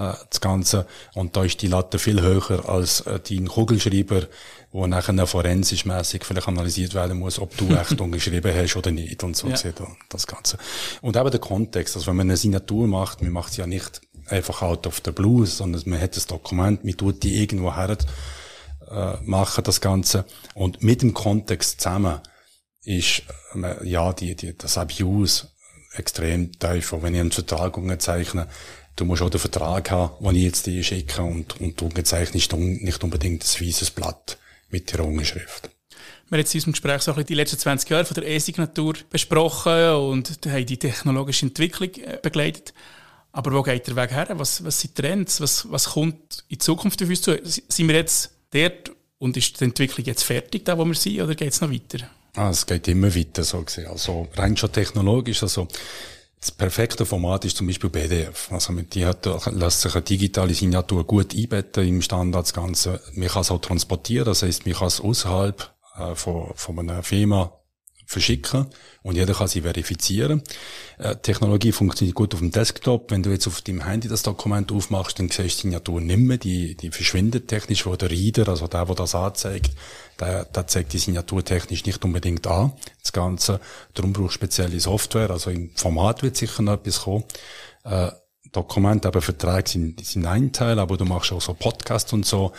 äh, 0.00 0.14
das 0.30 0.40
Ganze. 0.40 0.86
Und 1.14 1.36
da 1.36 1.44
ist 1.44 1.60
die 1.60 1.66
Latte 1.66 1.98
viel 1.98 2.22
höher 2.22 2.68
als 2.68 3.02
äh, 3.02 3.20
dein 3.20 3.48
Kugelschreiber, 3.48 4.22
wo 4.72 4.86
nachher 4.86 5.26
forensisch 5.26 5.84
mäßig 5.84 6.24
vielleicht 6.24 6.48
analysiert 6.48 6.94
werden 6.94 7.18
muss, 7.18 7.38
ob 7.38 7.56
du 7.56 7.68
echt 7.74 8.00
umgeschrieben 8.00 8.54
hast 8.54 8.76
oder 8.76 8.90
nicht 8.90 9.22
und 9.22 9.36
so 9.36 9.48
ja. 9.48 9.56
das 10.08 10.26
Ganze. 10.26 10.58
Und 11.02 11.16
eben 11.16 11.30
der 11.30 11.40
Kontext, 11.40 11.96
also 11.96 12.06
wenn 12.06 12.16
man 12.16 12.28
eine 12.28 12.36
Signatur 12.36 12.86
macht, 12.86 13.20
man 13.20 13.32
macht 13.32 13.50
es 13.50 13.58
ja 13.58 13.66
nicht 13.66 14.00
einfach 14.26 14.62
out 14.62 14.86
of 14.86 15.02
the 15.04 15.10
blue, 15.10 15.44
sondern 15.46 15.82
man 15.86 16.00
hat 16.00 16.16
das 16.16 16.26
Dokument, 16.26 16.84
man 16.84 16.96
tut 16.96 17.22
die 17.22 17.42
irgendwo 17.42 17.74
her, 17.74 17.96
äh, 18.90 19.16
machen 19.22 19.64
das 19.64 19.80
Ganze. 19.80 20.24
Und 20.54 20.82
mit 20.82 21.02
dem 21.02 21.14
Kontext 21.14 21.80
zusammen 21.80 22.20
ist, 22.84 23.22
äh, 23.54 23.86
ja, 23.86 24.12
die, 24.12 24.34
die, 24.34 24.56
das 24.56 24.78
Abuse 24.78 25.48
extrem 25.94 26.52
tief. 26.58 26.92
Und 26.92 27.02
wenn 27.02 27.14
ich 27.14 27.20
einen 27.20 27.32
Vertrag 27.32 27.76
unterzeichne, 27.76 28.46
du 28.96 29.04
musst 29.04 29.22
auch 29.22 29.30
den 29.30 29.40
Vertrag 29.40 29.90
haben, 29.90 30.24
den 30.24 30.36
ich 30.36 30.42
jetzt 30.42 30.66
dir 30.66 30.82
schicke 30.82 31.22
und, 31.22 31.60
und 31.60 31.80
du 31.80 31.86
unterzeichnest 31.86 32.52
nicht 32.52 33.02
unbedingt 33.02 33.42
das 33.42 33.60
weißes 33.60 33.90
Blatt 33.90 34.38
mit 34.70 34.92
der 34.92 35.04
Unterschrift. 35.04 35.70
Wir 36.28 36.36
haben 36.36 36.40
jetzt 36.40 36.54
in 36.54 36.58
unserem 36.58 36.72
Gespräch 36.72 37.02
so 37.02 37.10
ein 37.10 37.16
bisschen 37.16 37.26
die 37.26 37.34
letzten 37.34 37.58
20 37.58 37.90
Jahre 37.90 38.04
von 38.04 38.14
der 38.14 38.28
E-Signatur 38.28 38.94
besprochen 39.10 39.90
und 39.94 40.38
haben 40.46 40.66
die 40.66 40.76
technologische 40.76 41.46
Entwicklung 41.46 41.90
äh, 41.94 42.18
begleitet. 42.22 42.72
Aber 43.32 43.52
wo 43.52 43.62
geht 43.62 43.86
der 43.86 43.96
Weg 43.96 44.10
her? 44.12 44.28
Was, 44.34 44.64
was 44.64 44.80
sind 44.80 44.94
Trends? 44.94 45.40
Was, 45.40 45.70
was 45.70 45.90
kommt 45.90 46.44
in 46.48 46.60
Zukunft 46.60 47.02
auf 47.02 47.08
uns 47.08 47.22
zu? 47.22 47.38
Sind 47.44 47.88
wir 47.88 47.96
jetzt 47.96 48.30
dort 48.52 48.92
und 49.18 49.36
ist 49.36 49.60
die 49.60 49.64
Entwicklung 49.64 50.06
jetzt 50.06 50.22
fertig, 50.22 50.64
da 50.64 50.78
wo 50.78 50.84
wir 50.84 50.94
sind, 50.94 51.20
oder 51.20 51.34
geht 51.34 51.52
es 51.52 51.60
noch 51.60 51.70
weiter? 51.70 52.08
Ah, 52.36 52.50
es 52.50 52.64
geht 52.64 52.88
immer 52.88 53.14
weiter, 53.14 53.44
so 53.44 53.62
gesehen. 53.62 53.88
Also 53.88 54.28
rein 54.34 54.56
schon 54.56 54.72
technologisch, 54.72 55.42
also 55.42 55.66
das 56.40 56.50
perfekte 56.50 57.04
Format 57.04 57.44
ist 57.44 57.58
zum 57.58 57.66
Beispiel 57.66 57.90
PDF. 57.90 58.50
Also 58.50 58.72
mit 58.72 58.94
die 58.94 59.04
hat, 59.04 59.26
lässt 59.52 59.82
sich 59.82 59.94
eine 59.94 60.02
digitale 60.02 60.54
Signatur 60.54 61.04
gut 61.04 61.34
einbetten 61.34 61.86
im 61.86 62.00
Standard 62.00 62.46
das 62.46 62.54
Ganze. 62.54 63.00
Man 63.14 63.28
kann 63.28 63.42
es 63.42 63.50
auch 63.50 63.60
transportieren, 63.60 64.24
das 64.24 64.42
heißt, 64.42 64.64
man 64.64 64.74
kann 64.74 64.88
es 64.88 65.00
außerhalb 65.00 65.70
äh, 65.98 66.14
von, 66.14 66.52
von 66.54 66.78
einer 66.78 67.02
Firma 67.02 67.59
verschicken 68.10 68.66
und 69.04 69.14
jeder 69.14 69.34
kann 69.34 69.46
sie 69.46 69.60
verifizieren. 69.60 70.42
Äh, 70.98 71.14
Technologie 71.16 71.70
funktioniert 71.70 72.16
gut 72.16 72.34
auf 72.34 72.40
dem 72.40 72.50
Desktop. 72.50 73.12
Wenn 73.12 73.22
du 73.22 73.30
jetzt 73.30 73.46
auf 73.46 73.62
deinem 73.62 73.84
Handy 73.86 74.08
das 74.08 74.24
Dokument 74.24 74.72
aufmachst, 74.72 75.20
dann 75.20 75.28
siehst 75.28 75.38
du 75.38 75.42
die 75.42 75.48
Signatur 75.48 76.00
nicht 76.00 76.18
mehr. 76.18 76.36
Die, 76.36 76.74
die 76.74 76.90
verschwindet 76.90 77.46
technisch, 77.46 77.86
wo 77.86 77.94
der 77.94 78.10
Reader, 78.10 78.48
also 78.48 78.66
der, 78.66 78.84
der 78.84 78.94
das 78.96 79.14
anzeigt, 79.14 79.70
der, 80.18 80.44
der 80.44 80.66
zeigt 80.66 80.92
die 80.92 80.98
Signatur 80.98 81.44
technisch 81.44 81.86
nicht 81.86 82.04
unbedingt 82.04 82.48
an. 82.48 82.72
Das 83.00 83.12
Ganze. 83.12 83.60
Darum 83.94 84.12
brauchst 84.12 84.30
du 84.30 84.34
spezielle 84.34 84.80
Software. 84.80 85.30
Also 85.30 85.50
im 85.50 85.70
Format 85.76 86.24
wird 86.24 86.36
sicher 86.36 86.62
noch 86.62 86.74
etwas 86.74 87.02
kommen. 87.02 87.22
Äh, 87.84 88.10
Dokumente, 88.52 89.08
aber 89.08 89.22
Verträge 89.22 89.70
sind, 89.70 90.04
sind 90.04 90.26
ein 90.26 90.52
Teil, 90.52 90.78
aber 90.78 90.96
du 90.96 91.04
machst 91.04 91.32
auch 91.32 91.40
so 91.40 91.54
Podcasts 91.54 92.12
und 92.12 92.26
so. 92.26 92.52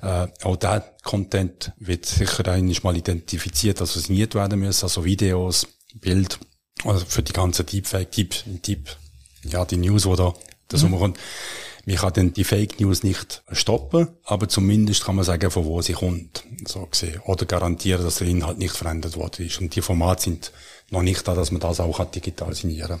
Äh, 0.00 0.28
auch 0.42 0.56
der 0.56 0.84
Content 1.02 1.72
wird 1.78 2.06
sicher 2.06 2.46
einmal 2.48 2.76
mal 2.82 2.96
identifiziert, 2.96 3.80
also 3.80 3.98
signiert 3.98 4.34
werden 4.34 4.60
müssen, 4.60 4.84
also 4.84 5.04
Videos, 5.04 5.66
Bild, 5.94 6.38
also 6.84 7.04
für 7.06 7.22
die 7.22 7.32
ganze 7.32 7.64
Deepfake, 7.64 8.12
Deep, 8.12 8.34
Deep, 8.66 8.96
ja, 9.44 9.64
die 9.64 9.76
News, 9.76 10.04
die 10.04 10.16
da, 10.16 10.34
das 10.68 10.82
mhm. 10.82 10.94
umkommt. 10.94 11.18
Man 11.84 11.96
kann 11.96 12.12
dann 12.12 12.32
die 12.32 12.44
Fake 12.44 12.78
News 12.78 13.02
nicht 13.02 13.42
stoppen, 13.50 14.08
aber 14.24 14.48
zumindest 14.48 15.04
kann 15.04 15.16
man 15.16 15.24
sagen, 15.24 15.50
von 15.50 15.64
wo 15.64 15.82
sie 15.82 15.94
kommt, 15.94 16.44
so 16.64 16.86
gesehen. 16.86 17.20
Oder 17.24 17.44
garantieren, 17.44 18.04
dass 18.04 18.16
der 18.16 18.28
Inhalt 18.28 18.58
nicht 18.58 18.76
verändert 18.76 19.16
worden 19.16 19.46
ist. 19.46 19.60
Und 19.60 19.74
die 19.74 19.82
Formate 19.82 20.22
sind 20.22 20.52
noch 20.90 21.02
nicht 21.02 21.26
da, 21.26 21.34
dass 21.34 21.50
man 21.50 21.60
das 21.60 21.80
auch 21.80 22.04
digital 22.04 22.54
signieren 22.54 23.00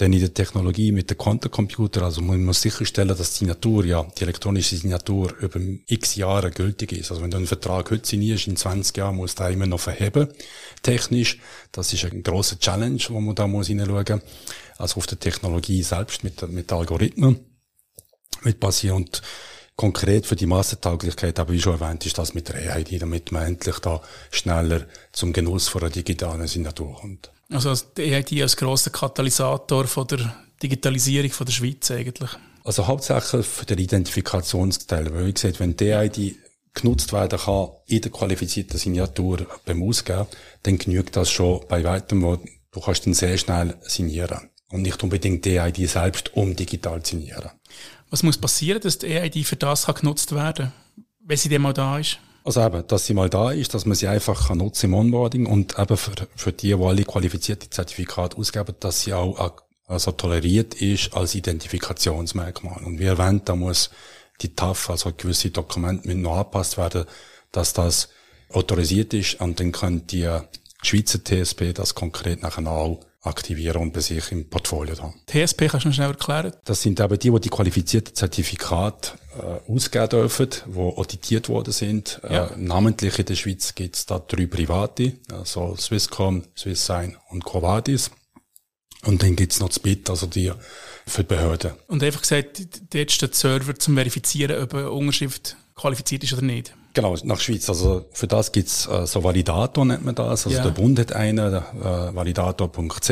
Denn 0.00 0.12
in 0.12 0.20
der 0.20 0.32
Technologie 0.32 0.90
mit 0.90 1.10
dem 1.10 1.18
Quantencomputer, 1.18 2.02
also 2.02 2.22
man 2.22 2.42
muss 2.44 2.62
sicherstellen, 2.62 3.08
dass 3.08 3.18
die 3.18 3.38
Signatur, 3.40 3.84
ja, 3.84 4.02
die 4.18 4.22
elektronische 4.22 4.76
Signatur 4.76 5.36
über 5.38 5.60
x 5.86 6.16
Jahre 6.16 6.50
gültig 6.50 6.92
ist. 6.92 7.10
Also 7.10 7.22
wenn 7.22 7.30
du 7.30 7.36
einen 7.36 7.46
Vertrag 7.46 7.90
heute 7.90 8.06
signierst, 8.06 8.46
in 8.46 8.56
20 8.56 8.96
Jahren 8.96 9.16
musst 9.16 9.38
du 9.38 9.44
immer 9.44 9.66
noch 9.66 9.80
verheben, 9.80 10.28
technisch. 10.82 11.38
Das 11.72 11.92
ist 11.92 12.04
ein 12.04 12.22
grosser 12.22 12.58
Challenge, 12.58 13.02
wo 13.10 13.20
man 13.20 13.34
da 13.34 13.46
muss 13.46 13.66
hinschauen. 13.66 14.22
Also 14.78 14.96
auf 14.96 15.06
der 15.06 15.20
Technologie 15.20 15.82
selbst, 15.82 16.24
mit, 16.24 16.48
mit 16.48 16.72
Algorithmen, 16.72 17.40
mit 18.44 18.60
passieren. 18.60 18.96
Und 18.96 19.22
konkret 19.76 20.26
für 20.26 20.36
die 20.36 20.46
Massentauglichkeit, 20.46 21.38
aber 21.38 21.52
wie 21.52 21.60
schon 21.60 21.78
erwähnt, 21.78 22.06
ist 22.06 22.16
das 22.16 22.34
mit 22.34 22.48
der 22.48 22.74
AID, 22.74 23.02
damit 23.02 23.30
man 23.30 23.44
endlich 23.44 23.78
da 23.80 24.00
schneller 24.30 24.86
zum 25.12 25.32
Genuss 25.32 25.68
von 25.68 25.82
einer 25.82 25.90
digitalen 25.90 26.46
Signatur 26.46 26.94
kommt. 26.94 27.30
Also 27.52 27.74
die 27.96 28.12
EID 28.12 28.42
als 28.42 28.56
grosser 28.56 28.90
Katalysator 28.90 29.86
von 29.86 30.06
der 30.06 30.34
Digitalisierung 30.62 31.30
von 31.30 31.46
der 31.46 31.52
Schweiz 31.52 31.90
eigentlich. 31.90 32.30
Also 32.64 32.86
hauptsächlich 32.86 33.46
für 33.46 33.66
den 33.66 33.78
Identifikationsteil. 33.78 35.12
Weil, 35.12 35.26
wie 35.26 35.32
gesagt, 35.32 35.60
wenn 35.60 35.76
die 35.76 35.90
EID 35.90 36.36
genutzt 36.74 37.12
werden 37.12 37.38
kann 37.38 37.68
in 37.86 38.00
der 38.00 38.10
qualifizierten 38.10 38.78
Signatur 38.78 39.46
beim 39.64 39.82
Ausgeben, 39.82 40.26
dann 40.62 40.78
genügt 40.78 41.16
das 41.16 41.30
schon 41.30 41.60
bei 41.68 41.84
weitem, 41.84 42.22
wo 42.22 42.38
du 42.70 42.80
kannst 42.80 43.06
dann 43.06 43.14
sehr 43.14 43.36
schnell 43.36 43.76
signieren. 43.82 44.48
Und 44.70 44.82
nicht 44.82 45.02
unbedingt 45.02 45.44
die 45.44 45.58
EID 45.58 45.86
selbst, 45.88 46.34
um 46.34 46.56
digital 46.56 47.02
zu 47.02 47.16
signieren. 47.16 47.50
Was 48.08 48.22
muss 48.22 48.38
passieren, 48.38 48.80
dass 48.80 48.98
die 48.98 49.08
EID 49.08 49.44
für 49.44 49.56
das 49.56 49.86
kann 49.86 49.96
genutzt 49.96 50.34
werden 50.34 50.72
kann, 50.72 51.04
wenn 51.20 51.36
sie 51.36 51.50
dann 51.50 51.62
mal 51.62 51.74
da 51.74 51.98
ist? 51.98 52.18
Also 52.44 52.60
eben, 52.60 52.86
dass 52.86 53.06
sie 53.06 53.14
mal 53.14 53.30
da 53.30 53.52
ist, 53.52 53.74
dass 53.74 53.86
man 53.86 53.94
sie 53.94 54.08
einfach 54.08 54.48
kann 54.48 54.58
nutzen 54.58 54.86
im 54.86 54.94
Onboarding 54.94 55.46
und 55.46 55.78
eben 55.78 55.96
für, 55.96 56.12
für 56.34 56.52
die, 56.52 56.68
die 56.68 56.84
alle 56.84 57.04
qualifizierte 57.04 57.70
Zertifikate 57.70 58.36
ausgeben, 58.36 58.74
dass 58.80 59.02
sie 59.02 59.14
auch 59.14 59.62
also 59.86 60.12
toleriert 60.12 60.74
ist 60.74 61.14
als 61.14 61.34
Identifikationsmerkmal. 61.34 62.82
Und 62.84 62.98
wie 62.98 63.04
erwähnt, 63.04 63.48
da 63.48 63.54
muss 63.54 63.90
die 64.40 64.54
TAF, 64.54 64.90
also 64.90 65.12
gewisse 65.16 65.50
Dokumente 65.50 66.06
müssen 66.06 66.22
noch 66.22 66.36
angepasst 66.38 66.78
werden, 66.78 67.04
dass 67.52 67.72
das 67.72 68.08
autorisiert 68.48 69.14
ist 69.14 69.40
und 69.40 69.60
dann 69.60 69.72
können 69.72 70.06
die 70.06 70.28
Schweizer 70.82 71.22
TSP 71.22 71.72
das 71.74 71.94
konkret 71.94 72.42
nachher 72.42 72.66
auch 72.66 73.00
aktivieren 73.22 73.82
und 73.82 73.92
bei 73.92 74.00
sich 74.00 74.32
im 74.32 74.48
Portfolio 74.48 74.98
haben. 74.98 75.14
TSP 75.26 75.68
kannst 75.68 75.84
du 75.84 75.88
noch 75.88 75.94
schnell 75.94 76.10
erklären? 76.10 76.52
Das 76.64 76.82
sind 76.82 76.98
eben 76.98 77.18
die, 77.18 77.30
die 77.30 77.40
die 77.40 77.48
qualifizierten 77.48 78.14
Zertifikate 78.14 79.12
äh, 79.38 79.70
ausgeben 79.70 80.08
dürfen, 80.08 80.48
die 80.66 80.78
auditiert 80.78 81.48
worden 81.48 81.72
sind. 81.72 82.20
Äh, 82.24 82.34
ja. 82.34 82.46
Äh, 82.46 82.56
namentlich 82.56 83.18
in 83.18 83.26
der 83.26 83.34
Schweiz 83.34 83.74
gibt 83.74 83.96
es 83.96 84.06
da 84.06 84.18
drei 84.18 84.46
private, 84.46 85.14
also 85.32 85.76
Swisscom, 85.76 86.44
Swisssign 86.56 87.16
und 87.30 87.44
Covadis. 87.44 88.10
Und 89.04 89.22
dann 89.22 89.34
gibt's 89.34 89.58
noch 89.58 89.68
das 89.68 89.80
BIT, 89.80 90.08
also 90.10 90.26
die 90.26 90.52
für 91.06 91.24
die 91.24 91.28
Behörden. 91.28 91.72
Und 91.88 92.02
einfach 92.04 92.20
gesagt, 92.20 92.62
dort 92.94 93.10
steht 93.10 93.30
der 93.30 93.36
Server 93.36 93.74
zum 93.74 93.94
Verifizieren, 93.94 94.62
ob 94.62 94.74
eine 94.74 94.90
Unterschrift 94.90 95.56
qualifiziert 95.74 96.22
ist 96.22 96.32
oder 96.34 96.42
nicht. 96.42 96.74
Genau, 96.94 97.16
nach 97.24 97.40
Schweiz. 97.40 97.68
Also 97.68 98.04
für 98.12 98.26
das 98.26 98.52
gibt's 98.52 98.86
äh, 98.86 99.06
so 99.06 99.24
Validator, 99.24 99.84
nennt 99.84 100.04
man 100.04 100.14
das. 100.14 100.46
Also 100.46 100.50
ja. 100.50 100.62
der 100.62 100.70
Bund 100.70 100.98
hat 100.98 101.12
einen, 101.12 101.54
äh, 101.54 102.14
validator.ch. 102.14 103.10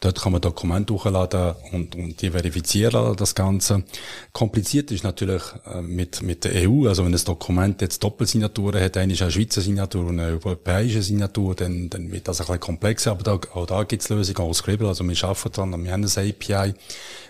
Dort 0.00 0.20
kann 0.20 0.32
man 0.32 0.40
Dokumente 0.40 0.92
hochladen 0.92 1.54
und, 1.72 1.94
und 1.96 2.20
die 2.20 2.30
verifizieren, 2.30 3.16
das 3.16 3.34
Ganze. 3.34 3.84
Kompliziert 4.32 4.90
ist 4.90 5.04
natürlich 5.04 5.42
äh, 5.66 5.80
mit, 5.80 6.22
mit 6.22 6.44
der 6.44 6.68
EU. 6.68 6.86
Also 6.86 7.04
wenn 7.04 7.12
das 7.12 7.24
Dokument 7.24 7.80
jetzt 7.80 8.04
Doppelsignaturen 8.04 8.82
hat, 8.82 8.96
eine 8.96 9.14
ist 9.14 9.22
eine 9.22 9.30
Schweizer 9.30 9.62
Signatur 9.62 10.06
und 10.06 10.20
eine 10.20 10.32
europäische 10.32 11.02
Signatur, 11.02 11.54
dann, 11.54 11.88
dann 11.88 12.12
wird 12.12 12.28
das 12.28 12.40
ein 12.40 12.46
bisschen 12.46 12.60
komplexer. 12.60 13.12
Aber 13.12 13.22
da, 13.22 13.40
auch 13.54 13.66
da 13.66 13.84
gibt's 13.84 14.08
Lösungen, 14.08 14.38
auch 14.38 14.52
Scribble. 14.52 14.88
Also 14.88 15.02
wir 15.02 15.24
arbeiten 15.24 15.52
dran, 15.52 15.84
wir 15.84 15.92
haben 15.92 16.04
ein 16.04 16.30
API 16.30 16.74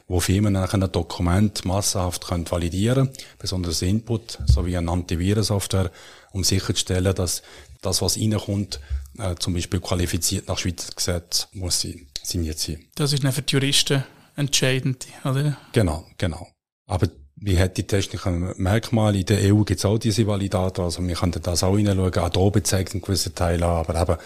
wo 0.08 0.20
Firmen 0.20 0.54
dann 0.54 0.82
ein 0.82 0.92
Dokument 0.92 1.64
massenhaft 1.64 2.26
können 2.26 2.50
validieren 2.50 3.06
können, 3.06 3.16
besonders 3.38 3.82
Input 3.82 4.38
sowie 4.46 4.76
eine 4.76 4.90
Antivirensoftware, 4.90 5.90
um 6.32 6.44
sicherzustellen, 6.44 7.14
dass 7.14 7.42
das, 7.82 8.02
was 8.02 8.16
reinkommt, 8.16 8.80
äh, 9.18 9.34
zum 9.36 9.54
Beispiel 9.54 9.80
qualifiziert 9.80 10.48
nach 10.48 10.58
Schweizer 10.58 10.92
Gesetz 10.94 11.48
muss 11.52 11.80
sein, 11.80 12.06
signiert 12.26 12.58
sein. 12.58 12.84
Das 12.94 13.12
ist 13.12 13.24
dann 13.24 13.32
für 13.32 13.42
die 13.42 13.52
Juristen 13.52 14.04
entscheidend, 14.36 15.06
oder? 15.24 15.56
Genau, 15.72 16.06
genau. 16.18 16.48
Aber 16.86 17.08
wie 17.36 17.58
hat 17.58 17.76
die 17.76 17.86
technischen 17.86 18.54
Merkmale? 18.56 19.18
In 19.18 19.26
der 19.26 19.52
EU 19.52 19.62
gibt 19.62 19.78
es 19.78 19.84
auch 19.84 19.98
diese 19.98 20.26
Validator, 20.26 20.86
also 20.86 21.06
wir 21.06 21.14
können 21.14 21.40
das 21.42 21.62
auch 21.62 21.76
hineinschauen. 21.76 22.18
Adobe 22.18 22.62
zeigt 22.62 22.92
einen 22.92 23.02
gewissen 23.02 23.34
Teil 23.34 23.62
an, 23.62 23.84
aber 23.86 24.00
eben, 24.00 24.16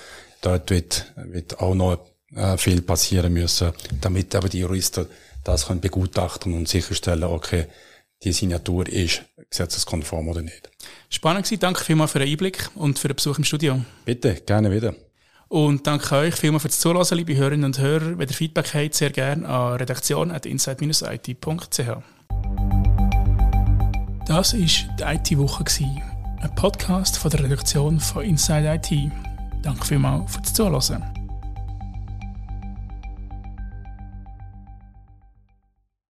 dort 0.42 0.70
wird, 0.70 1.12
wird 1.16 1.60
auch 1.60 1.74
noch 1.74 1.98
äh, 2.34 2.56
viel 2.56 2.82
passieren 2.82 3.32
müssen, 3.32 3.72
damit 4.00 4.34
aber 4.34 4.48
die 4.48 4.60
Juristen 4.60 5.06
das 5.42 5.66
können 5.66 5.80
begutachten 5.80 6.52
und 6.54 6.68
sicherstellen, 6.68 7.24
okay, 7.24 7.66
die 8.22 8.32
Signatur 8.32 8.86
ist 8.86 9.22
gesetzeskonform 9.48 10.28
oder 10.28 10.42
nicht. 10.42 10.70
Spannend 11.08 11.46
gewesen. 11.46 11.60
Danke 11.60 11.82
vielmals 11.82 12.12
für 12.12 12.18
den 12.18 12.28
Einblick 12.28 12.68
und 12.74 12.98
für 12.98 13.08
den 13.08 13.16
Besuch 13.16 13.38
im 13.38 13.44
Studio. 13.44 13.80
Bitte, 14.04 14.34
gerne 14.34 14.70
wieder. 14.70 14.94
Und 15.50 15.86
danke 15.88 16.14
euch 16.14 16.36
vielmals 16.36 16.62
fürs 16.62 16.78
Zuhören, 16.78 17.18
liebe 17.18 17.34
Hörerinnen 17.34 17.64
und 17.64 17.80
Hörer. 17.80 18.16
Wenn 18.16 18.28
ihr 18.28 18.34
Feedback 18.34 18.72
habt, 18.72 18.94
sehr 18.94 19.10
gerne 19.10 19.48
an 19.48 19.78
redaktion.inside-it.ch. 19.78 21.88
Das 24.26 24.54
war 24.54 24.60
die 24.60 25.02
IT-Woche, 25.02 25.64
ein 26.40 26.54
Podcast 26.54 27.18
von 27.18 27.32
der 27.32 27.42
Redaktion 27.42 27.98
von 27.98 28.22
Inside 28.22 28.80
IT. 28.80 29.10
Danke 29.60 29.84
vielmals 29.84 30.36
fürs 30.36 30.54
Zuhören. 30.54 31.19